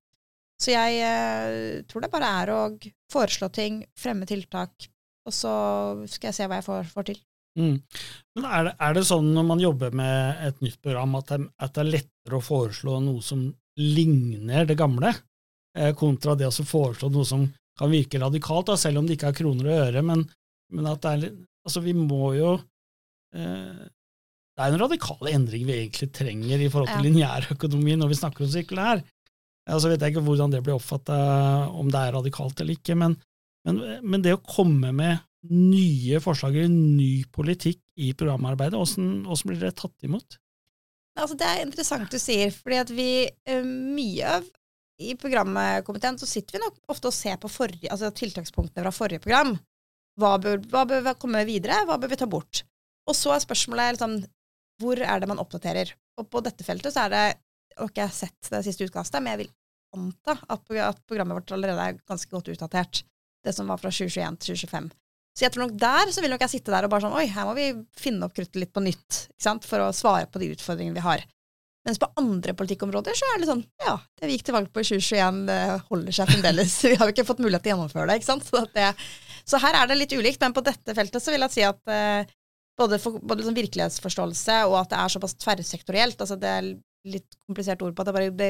Så 0.62 0.74
jeg 0.74 1.02
eh, 1.02 1.82
tror 1.90 2.04
det 2.04 2.12
bare 2.12 2.30
er 2.42 2.52
å 2.54 2.60
foreslå 3.10 3.48
ting, 3.54 3.82
fremme 3.98 4.28
tiltak, 4.28 4.88
og 5.26 5.34
så 5.34 5.54
skal 6.10 6.30
jeg 6.30 6.38
se 6.38 6.48
hva 6.50 6.60
jeg 6.60 6.66
får, 6.68 6.90
får 6.92 7.08
til. 7.10 7.22
Mm. 7.58 7.74
Men 8.36 8.46
er 8.46 8.68
det, 8.68 8.74
er 8.86 8.94
det, 8.96 9.02
sånn 9.08 9.32
når 9.34 9.48
man 9.48 9.62
jobber 9.62 9.96
med 9.96 10.44
et 10.46 10.62
nytt 10.64 10.78
program, 10.84 11.18
at 11.18 11.32
det, 11.32 11.40
at 11.58 11.74
det, 11.74 11.82
er 11.82 11.94
lettere 11.96 12.38
å 12.38 12.44
foreslå 12.44 13.00
noe 13.04 13.24
som 13.24 13.44
ligner 13.80 14.68
det 14.68 14.78
gamle, 14.78 15.12
eh, 15.76 15.90
kontra 15.98 16.36
det 16.38 16.48
å 16.48 16.68
foreslå 16.68 17.10
noe 17.12 17.28
som 17.28 17.44
kan 17.78 17.90
virke 17.92 18.20
radikalt, 18.22 18.70
da, 18.70 18.78
selv 18.78 19.00
om 19.00 19.08
det 19.08 19.16
ikke 19.16 19.32
har 19.32 19.36
kroner 19.36 19.68
og 19.68 19.82
øre, 19.88 20.04
men, 20.06 20.24
men 20.72 20.88
at 20.92 21.02
det 21.02 21.14
er 21.14 21.24
litt 21.26 21.40
Altså, 21.62 21.78
vi 21.78 21.92
må 21.94 22.32
jo 22.34 22.56
eh, 23.38 23.82
Det 24.52 24.64
er 24.64 24.74
en 24.74 24.82
radikal 24.82 25.28
endring 25.30 25.64
vi 25.68 25.78
egentlig 25.78 26.10
trenger 26.12 26.60
i 26.60 26.68
forhold 26.68 26.90
til 26.90 27.00
ja. 27.00 27.08
lineærøkonomi 27.08 27.96
når 27.96 28.10
vi 28.10 28.18
snakker 28.18 28.44
om 28.44 28.52
sirkulær. 28.52 29.02
Altså 29.70 29.88
vet 29.92 30.02
jeg 30.02 30.12
ikke 30.12 30.24
hvordan 30.26 30.52
det 30.52 30.60
blir 30.66 30.76
oppfatta, 30.76 31.16
om 31.72 31.90
det 31.92 32.00
er 32.00 32.16
radikalt 32.16 32.60
eller 32.60 32.76
ikke, 32.76 32.96
men, 32.98 33.14
men, 33.66 33.78
men, 34.02 34.24
det 34.24 34.34
å 34.34 34.42
komme 34.42 34.90
med 34.96 35.22
nye 35.48 36.20
forslag 36.22 36.58
eller 36.58 36.72
ny 36.72 37.24
politikk 37.32 37.80
i 38.02 38.12
programarbeidet, 38.18 38.78
hvordan 38.78 39.48
blir 39.48 39.62
det 39.62 39.76
tatt 39.78 40.06
imot? 40.06 40.36
Altså, 41.18 41.36
det 41.38 41.46
er 41.46 41.62
interessant 41.62 42.12
du 42.12 42.18
sier, 42.20 42.52
fordi 42.54 42.80
at 42.80 42.92
vi 42.94 43.08
uh, 43.28 43.62
mye 43.62 44.36
av 44.38 44.50
i 45.02 45.14
programkomiteen 45.18 46.18
så 46.20 46.28
sitter 46.28 46.56
vi 46.56 46.62
nok 46.62 46.76
ofte 46.92 47.10
og 47.10 47.16
ser 47.16 47.38
på 47.40 47.50
forrige, 47.50 47.90
altså 47.90 48.12
tiltakspunktene 48.14 48.84
fra 48.84 48.94
forrige 48.94 49.24
program. 49.24 49.56
Hva 50.20 50.36
bør, 50.42 50.60
hva 50.70 50.84
bør 50.88 51.08
komme 51.18 51.42
videre, 51.48 51.82
hva 51.88 51.96
bør 52.00 52.12
vi 52.12 52.18
ta 52.20 52.28
bort? 52.30 52.62
Og 53.08 53.16
så 53.18 53.32
er 53.34 53.42
spørsmålet 53.42 53.96
liksom, 53.96 54.18
hvor 54.80 55.00
er 55.00 55.20
det 55.20 55.28
man 55.30 55.40
oppdaterer? 55.42 55.92
Og 56.20 56.28
på 56.30 56.42
dette 56.44 56.64
feltet 56.66 56.94
så 56.94 57.06
er 57.06 57.12
det 57.12 57.24
og 57.80 57.88
ikke 57.88 58.02
jeg 58.02 58.10
har 58.10 58.16
sett 58.16 58.50
det 58.52 58.64
siste 58.66 58.86
utkastet, 58.88 59.22
men 59.22 59.32
jeg 59.32 59.44
vil 59.44 59.52
anta 59.96 60.36
at, 60.52 60.64
programmet 61.08 61.38
vårt 61.38 61.54
allerede 61.56 61.86
er 61.88 62.00
ganske 62.08 62.32
godt 62.32 62.50
utdatert 62.52 63.02
det 63.42 63.54
som 63.56 63.68
var 63.70 63.80
fra 63.80 63.90
2021 63.92 64.38
til 64.40 64.58
2025. 64.62 64.90
Så 65.32 65.46
jeg 65.46 65.54
tror 65.54 65.64
nok 65.64 65.78
der 65.80 66.10
så 66.12 66.22
vil 66.22 66.32
nok 66.34 66.42
jeg 66.44 66.52
sitte 66.58 66.72
der 66.74 66.86
og 66.86 66.92
bare 66.92 67.06
sånn 67.06 67.16
Oi, 67.16 67.24
her 67.32 67.46
må 67.48 67.54
vi 67.56 67.70
finne 67.96 68.26
opp 68.26 68.34
kruttet 68.36 68.58
litt 68.60 68.72
på 68.74 68.82
nytt 68.84 69.22
ikke 69.30 69.46
sant, 69.46 69.64
for 69.68 69.80
å 69.80 69.94
svare 69.96 70.28
på 70.28 70.42
de 70.42 70.50
utfordringene 70.52 70.98
vi 70.98 71.04
har. 71.04 71.24
Mens 71.88 71.98
på 71.98 72.06
andre 72.20 72.52
politikkområder 72.54 73.16
så 73.18 73.30
er 73.32 73.40
det 73.40 73.48
sånn 73.48 73.64
Ja, 73.82 73.96
det 74.20 74.28
vi 74.28 74.36
gikk 74.36 74.44
til 74.46 74.56
valg 74.58 74.68
på 74.70 74.84
i 74.84 74.86
2021, 74.86 75.40
det 75.48 75.60
holder 75.88 76.18
seg 76.18 76.30
fremdeles. 76.30 76.76
Vi 76.92 76.98
har 77.00 77.08
jo 77.08 77.14
ikke 77.16 77.26
fått 77.26 77.42
mulighet 77.42 77.64
til 77.64 77.72
å 77.72 77.74
gjennomføre 77.74 78.06
det. 78.10 78.20
ikke 78.20 78.28
sant? 78.28 78.46
Så, 78.46 78.62
det, 78.76 78.92
så, 79.42 79.58
her 79.64 79.80
er 79.80 79.90
det 79.90 79.96
litt 79.98 80.14
ulikt, 80.14 80.38
men 80.44 80.54
på 80.54 80.62
dette 80.68 80.94
feltet 80.94 81.24
så 81.24 81.34
vil 81.34 81.42
jeg 81.48 81.54
si 81.56 81.64
at 81.66 81.90
eh, 81.90 82.30
både, 82.78 82.98
for, 83.02 83.18
både 83.20 83.42
liksom 83.42 83.56
virkelighetsforståelse 83.58 84.58
og 84.68 84.78
at 84.80 84.92
det 84.92 85.00
er 85.00 85.12
såpass 85.12 85.34
tverrsektorielt 85.40 86.20
altså 86.24 86.38
Det 86.40 86.48
er 86.48 86.70
litt 87.12 87.36
komplisert 87.46 87.82
ord 87.84 87.94
på 87.96 88.04
at 88.04 88.08
det, 88.08 88.14
bare, 88.16 88.30
det, 88.38 88.48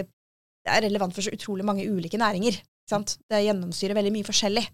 det 0.63 0.75
er 0.75 0.87
relevant 0.87 1.15
for 1.17 1.25
så 1.25 1.33
utrolig 1.35 1.67
mange 1.67 1.89
ulike 1.89 2.21
næringer. 2.21 2.59
sant? 2.89 3.17
Det 3.31 3.43
gjennomsyrer 3.47 3.97
veldig 3.99 4.13
mye 4.15 4.29
forskjellig. 4.29 4.65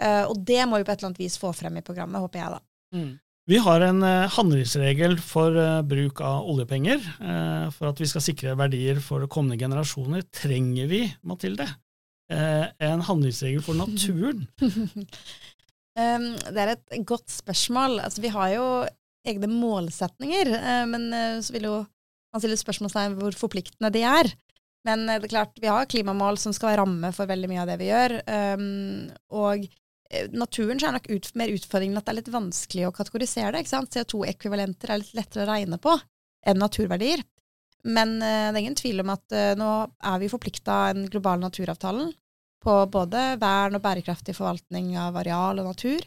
Uh, 0.00 0.24
og 0.30 0.38
det 0.48 0.62
må 0.68 0.80
vi 0.80 0.86
på 0.86 0.94
et 0.94 1.00
eller 1.02 1.12
annet 1.12 1.20
vis 1.20 1.36
få 1.40 1.52
frem 1.56 1.76
i 1.76 1.84
programmet, 1.84 2.22
håper 2.22 2.40
jeg, 2.40 2.56
da. 2.56 2.60
Mm. 2.96 3.10
Vi 3.50 3.58
har 3.60 3.84
en 3.84 4.02
uh, 4.02 4.30
handlingsregel 4.34 5.16
for 5.22 5.54
uh, 5.56 5.82
bruk 5.86 6.22
av 6.24 6.48
oljepenger. 6.50 7.04
for 7.76 7.90
at 7.90 8.00
vi 8.00 8.08
skal 8.08 8.24
sikre 8.24 8.56
verdier 8.58 9.00
for 9.04 9.26
kommende 9.30 9.60
generasjoner, 9.60 10.24
trenger 10.34 10.90
vi, 10.90 11.04
Mathilde, 11.22 11.68
en 12.30 13.00
handlingsregel 13.02 13.62
for 13.62 13.74
naturen? 13.74 14.44
um, 16.00 16.26
det 16.50 16.64
er 16.64 16.74
et 16.74 17.06
godt 17.08 17.28
spørsmål. 17.32 18.00
Altså, 18.06 18.24
vi 18.24 18.32
har 18.34 18.54
jo 18.56 18.66
egne 19.28 19.50
målsetninger, 19.52 20.48
men 20.88 21.10
så 21.44 21.52
vil 21.52 21.66
jo 21.68 21.74
man 22.32 22.40
stille 22.40 22.56
spørsmålstegn 22.56 23.18
hvor 23.18 23.34
forpliktende 23.36 23.90
de 23.92 24.00
er. 24.08 24.30
Men 24.88 25.02
det 25.04 25.26
er 25.26 25.32
klart, 25.34 25.58
vi 25.60 25.68
har 25.68 25.84
klimamål 25.90 26.38
som 26.40 26.54
skal 26.56 26.70
være 26.70 26.80
ramme 26.80 27.10
for 27.12 27.28
veldig 27.28 27.50
mye 27.50 27.60
av 27.60 27.68
det 27.68 27.76
vi 27.82 27.90
gjør. 27.90 28.14
Um, 28.56 29.10
og 29.36 29.66
Eh, 30.10 30.30
naturen 30.34 30.80
så 30.80 30.88
er 30.88 30.96
nok 30.96 31.10
ut, 31.10 31.28
mer 31.38 31.52
utfordringen 31.54 31.98
at 31.98 32.06
det 32.06 32.12
er 32.12 32.18
litt 32.18 32.32
vanskelig 32.34 32.88
å 32.88 32.94
kategorisere 32.94 33.52
det. 33.54 33.62
ikke 33.62 33.74
sant? 33.76 33.94
CO2-ekvivalenter 33.94 34.90
er 34.90 35.02
litt 35.02 35.14
lettere 35.14 35.46
å 35.46 35.52
regne 35.52 35.78
på 35.82 35.94
enn 36.50 36.58
naturverdier. 36.58 37.22
Men 37.86 38.18
uh, 38.18 38.50
det 38.50 38.58
er 38.58 38.62
ingen 38.64 38.76
tvil 38.76 39.00
om 39.00 39.12
at 39.14 39.24
uh, 39.32 39.52
nå 39.56 39.70
er 40.10 40.18
vi 40.20 40.32
forplikta 40.32 40.80
av 40.88 40.98
den 40.98 41.06
globale 41.12 41.40
naturavtalen 41.46 42.10
på 42.60 42.76
både 42.92 43.34
vern 43.40 43.76
og 43.78 43.82
bærekraftig 43.84 44.34
forvaltning 44.36 44.92
av 45.00 45.16
areal 45.20 45.62
og 45.62 45.70
natur. 45.70 46.04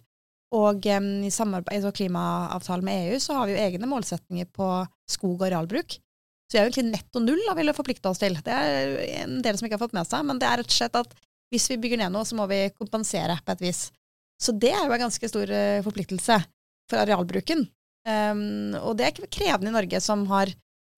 Og 0.53 0.85
um, 0.85 1.09
i 1.25 1.31
samarbeid 1.33 1.85
og 1.89 1.95
klimaavtalen 1.97 2.85
med 2.85 3.07
EU 3.07 3.21
så 3.21 3.39
har 3.39 3.49
vi 3.49 3.55
jo 3.55 3.63
egne 3.63 3.89
målsetninger 3.89 4.49
på 4.53 4.67
skog- 5.09 5.39
og 5.39 5.47
arealbruk. 5.47 5.97
Så 6.45 6.55
vi 6.55 6.61
er 6.61 6.67
jo 6.67 6.73
egentlig 6.73 6.91
netto 6.91 7.21
null 7.23 7.41
da 7.47 7.55
vil 7.57 7.71
vi 7.71 7.77
forplikte 7.77 8.11
oss 8.11 8.21
til. 8.21 8.37
Det 8.45 8.53
er 8.53 8.97
en 9.23 9.39
del 9.45 9.57
som 9.57 9.65
ikke 9.65 9.79
har 9.79 9.85
fått 9.85 9.95
med 9.97 10.09
seg, 10.09 10.25
men 10.29 10.41
det 10.41 10.49
er 10.49 10.61
rett 10.61 10.69
og 10.69 10.77
slett 10.77 10.99
at 10.99 11.15
hvis 11.53 11.69
vi 11.71 11.79
bygger 11.81 12.01
ned 12.01 12.13
noe, 12.13 12.25
så 12.25 12.37
må 12.37 12.45
vi 12.49 12.67
kompensere 12.77 13.37
på 13.45 13.53
et 13.55 13.63
vis. 13.65 13.87
Så 14.41 14.53
det 14.57 14.73
er 14.73 14.85
jo 14.85 14.93
en 14.93 15.05
ganske 15.07 15.29
stor 15.29 15.49
uh, 15.49 15.81
forpliktelse 15.85 16.37
for 16.91 17.01
arealbruken. 17.01 17.65
Um, 18.05 18.75
og 18.81 18.97
det 18.99 19.07
er 19.07 19.31
krevende 19.31 19.71
i 19.71 19.75
Norge, 19.75 20.01
som 20.03 20.27
har 20.29 20.51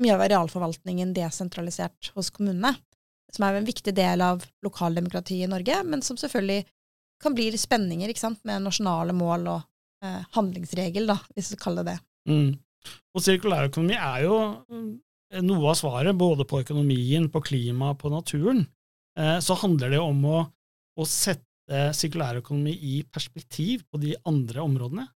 mye 0.04 0.16
av 0.16 0.26
arealforvaltningen 0.26 1.14
desentralisert 1.16 2.12
hos 2.16 2.32
kommunene. 2.34 2.74
Som 3.36 3.48
er 3.48 3.60
en 3.60 3.68
viktig 3.68 3.92
del 3.96 4.24
av 4.24 4.46
lokaldemokratiet 4.64 5.48
i 5.48 5.52
Norge, 5.52 5.82
men 5.84 6.04
som 6.06 6.18
selvfølgelig 6.20 6.64
kan 7.24 7.36
bli 7.36 7.50
spenninger 7.58 8.12
sant, 8.20 8.42
med 8.48 8.64
nasjonale 8.66 9.16
mål 9.16 9.50
og 9.54 10.06
eh, 10.06 10.22
handlingsregel, 10.36 11.08
da, 11.12 11.18
hvis 11.36 11.54
vi 11.54 11.60
kaller 11.60 11.88
det 11.88 11.96
det. 11.96 11.98
Mm. 12.32 12.54
Og 13.16 13.24
sirkulærøkonomi 13.24 13.98
er 13.98 14.26
jo 14.26 14.38
eh, 14.72 15.42
noe 15.44 15.72
av 15.72 15.80
svaret, 15.80 16.16
både 16.18 16.48
på 16.48 16.62
økonomien, 16.64 17.30
på 17.32 17.42
klimaet, 17.46 18.00
på 18.02 18.12
naturen. 18.14 18.66
Eh, 19.20 19.38
så 19.44 19.58
handler 19.62 19.96
det 19.96 20.02
om 20.04 20.22
å, 20.28 20.46
å 20.96 21.08
sette 21.10 21.90
sirkulærøkonomi 21.98 22.76
i 22.94 22.96
perspektiv 23.10 23.88
på 23.90 23.98
de 24.04 24.14
andre 24.30 24.62
områdene. 24.62 25.08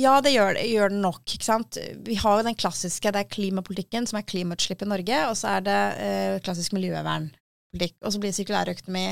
Ja, 0.00 0.14
det 0.24 0.32
gjør, 0.32 0.56
gjør 0.64 0.92
den 0.92 1.02
nok. 1.04 1.22
ikke 1.26 1.46
sant? 1.46 1.76
Vi 2.06 2.16
har 2.20 2.38
jo 2.38 2.46
den 2.46 2.56
klassiske, 2.58 3.12
det 3.12 3.24
er 3.24 3.30
klimapolitikken, 3.34 4.08
som 4.08 4.20
er 4.20 4.26
klimautslipp 4.28 4.84
i 4.86 4.88
Norge, 4.88 5.20
og 5.28 5.36
så 5.36 5.56
er 5.56 5.66
det 5.66 5.78
eh, 6.00 6.40
klassisk 6.46 6.74
miljøvernpolitikk. 6.78 7.98
Og 8.00 8.14
så 8.14 8.22
blir 8.22 8.34
sirkulærøkonomi 8.36 9.06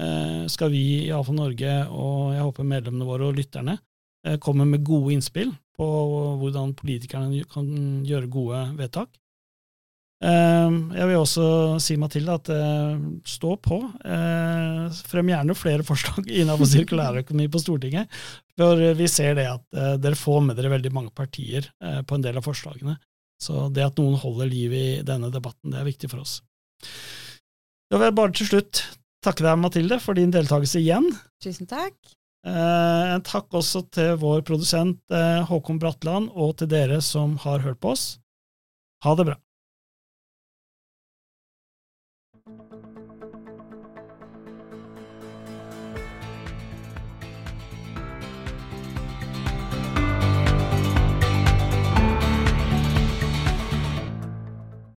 eh, 0.00 0.46
skal 0.48 0.70
vi, 0.72 1.06
iallfall 1.08 1.36
Norge, 1.36 1.72
og 1.90 2.32
jeg 2.32 2.42
håper 2.46 2.64
medlemmene 2.64 3.04
våre 3.08 3.28
og 3.28 3.36
lytterne, 3.36 3.78
kommer 4.20 4.38
komme 4.44 4.64
med 4.68 4.82
gode 4.84 5.14
innspill 5.14 5.48
på 5.80 5.88
hvordan 6.42 6.76
politikerne 6.76 7.40
kan 7.50 7.66
gjøre 8.06 8.28
gode 8.30 8.60
vedtak. 8.78 9.10
Eh, 10.20 10.74
Jeg 10.98 11.06
vil 11.08 11.16
også 11.16 11.44
si, 11.80 11.96
Mathilde, 11.96 12.34
at 12.36 12.50
eh, 12.52 12.98
stå 13.24 13.54
på. 13.64 13.78
Eh, 14.04 14.98
Frem 15.08 15.32
gjerne 15.32 15.56
flere 15.56 15.86
forslag 15.86 16.28
innenfor 16.42 16.68
sirkulærøkonomi 16.68 17.48
på 17.52 17.62
Stortinget. 17.62 18.12
For 18.60 18.76
vi 18.98 19.08
ser 19.08 19.38
det 19.40 19.48
at 19.48 19.64
eh, 19.72 19.94
dere 20.04 20.18
får 20.20 20.42
med 20.50 20.60
dere 20.60 20.74
veldig 20.76 20.92
mange 20.92 21.14
partier 21.16 21.70
på 21.80 22.18
en 22.18 22.26
del 22.26 22.36
av 22.36 22.44
forslagene. 22.44 22.98
Så 23.40 23.70
det 23.72 23.86
at 23.86 23.96
noen 23.96 24.18
holder 24.20 24.50
liv 24.52 24.72
i 24.76 24.86
denne 25.06 25.30
debatten, 25.32 25.72
det 25.72 25.80
er 25.80 25.88
viktig 25.88 26.10
for 26.12 26.20
oss. 26.26 26.42
Da 27.90 27.96
vil 27.96 28.10
jeg 28.10 28.18
bare 28.20 28.36
til 28.36 28.50
slutt 28.50 28.82
takke 29.24 29.46
deg, 29.46 29.56
Mathilde, 29.60 29.96
for 30.04 30.16
din 30.18 30.32
deltakelse 30.34 30.80
igjen. 30.82 31.08
Tusen 31.40 31.68
takk. 31.70 31.96
Eh, 32.46 33.14
En 33.14 33.22
takk 33.26 33.52
også 33.52 33.82
til 33.92 34.14
vår 34.20 34.42
produsent 34.48 35.00
eh, 35.12 35.42
Håkon 35.48 35.80
Bratland, 35.82 36.30
og 36.32 36.56
til 36.60 36.70
dere 36.72 37.00
som 37.04 37.36
har 37.44 37.60
hørt 37.66 37.80
på 37.80 37.92
oss. 37.92 38.18
Ha 39.04 39.14
det 39.16 39.26
bra. 39.30 39.36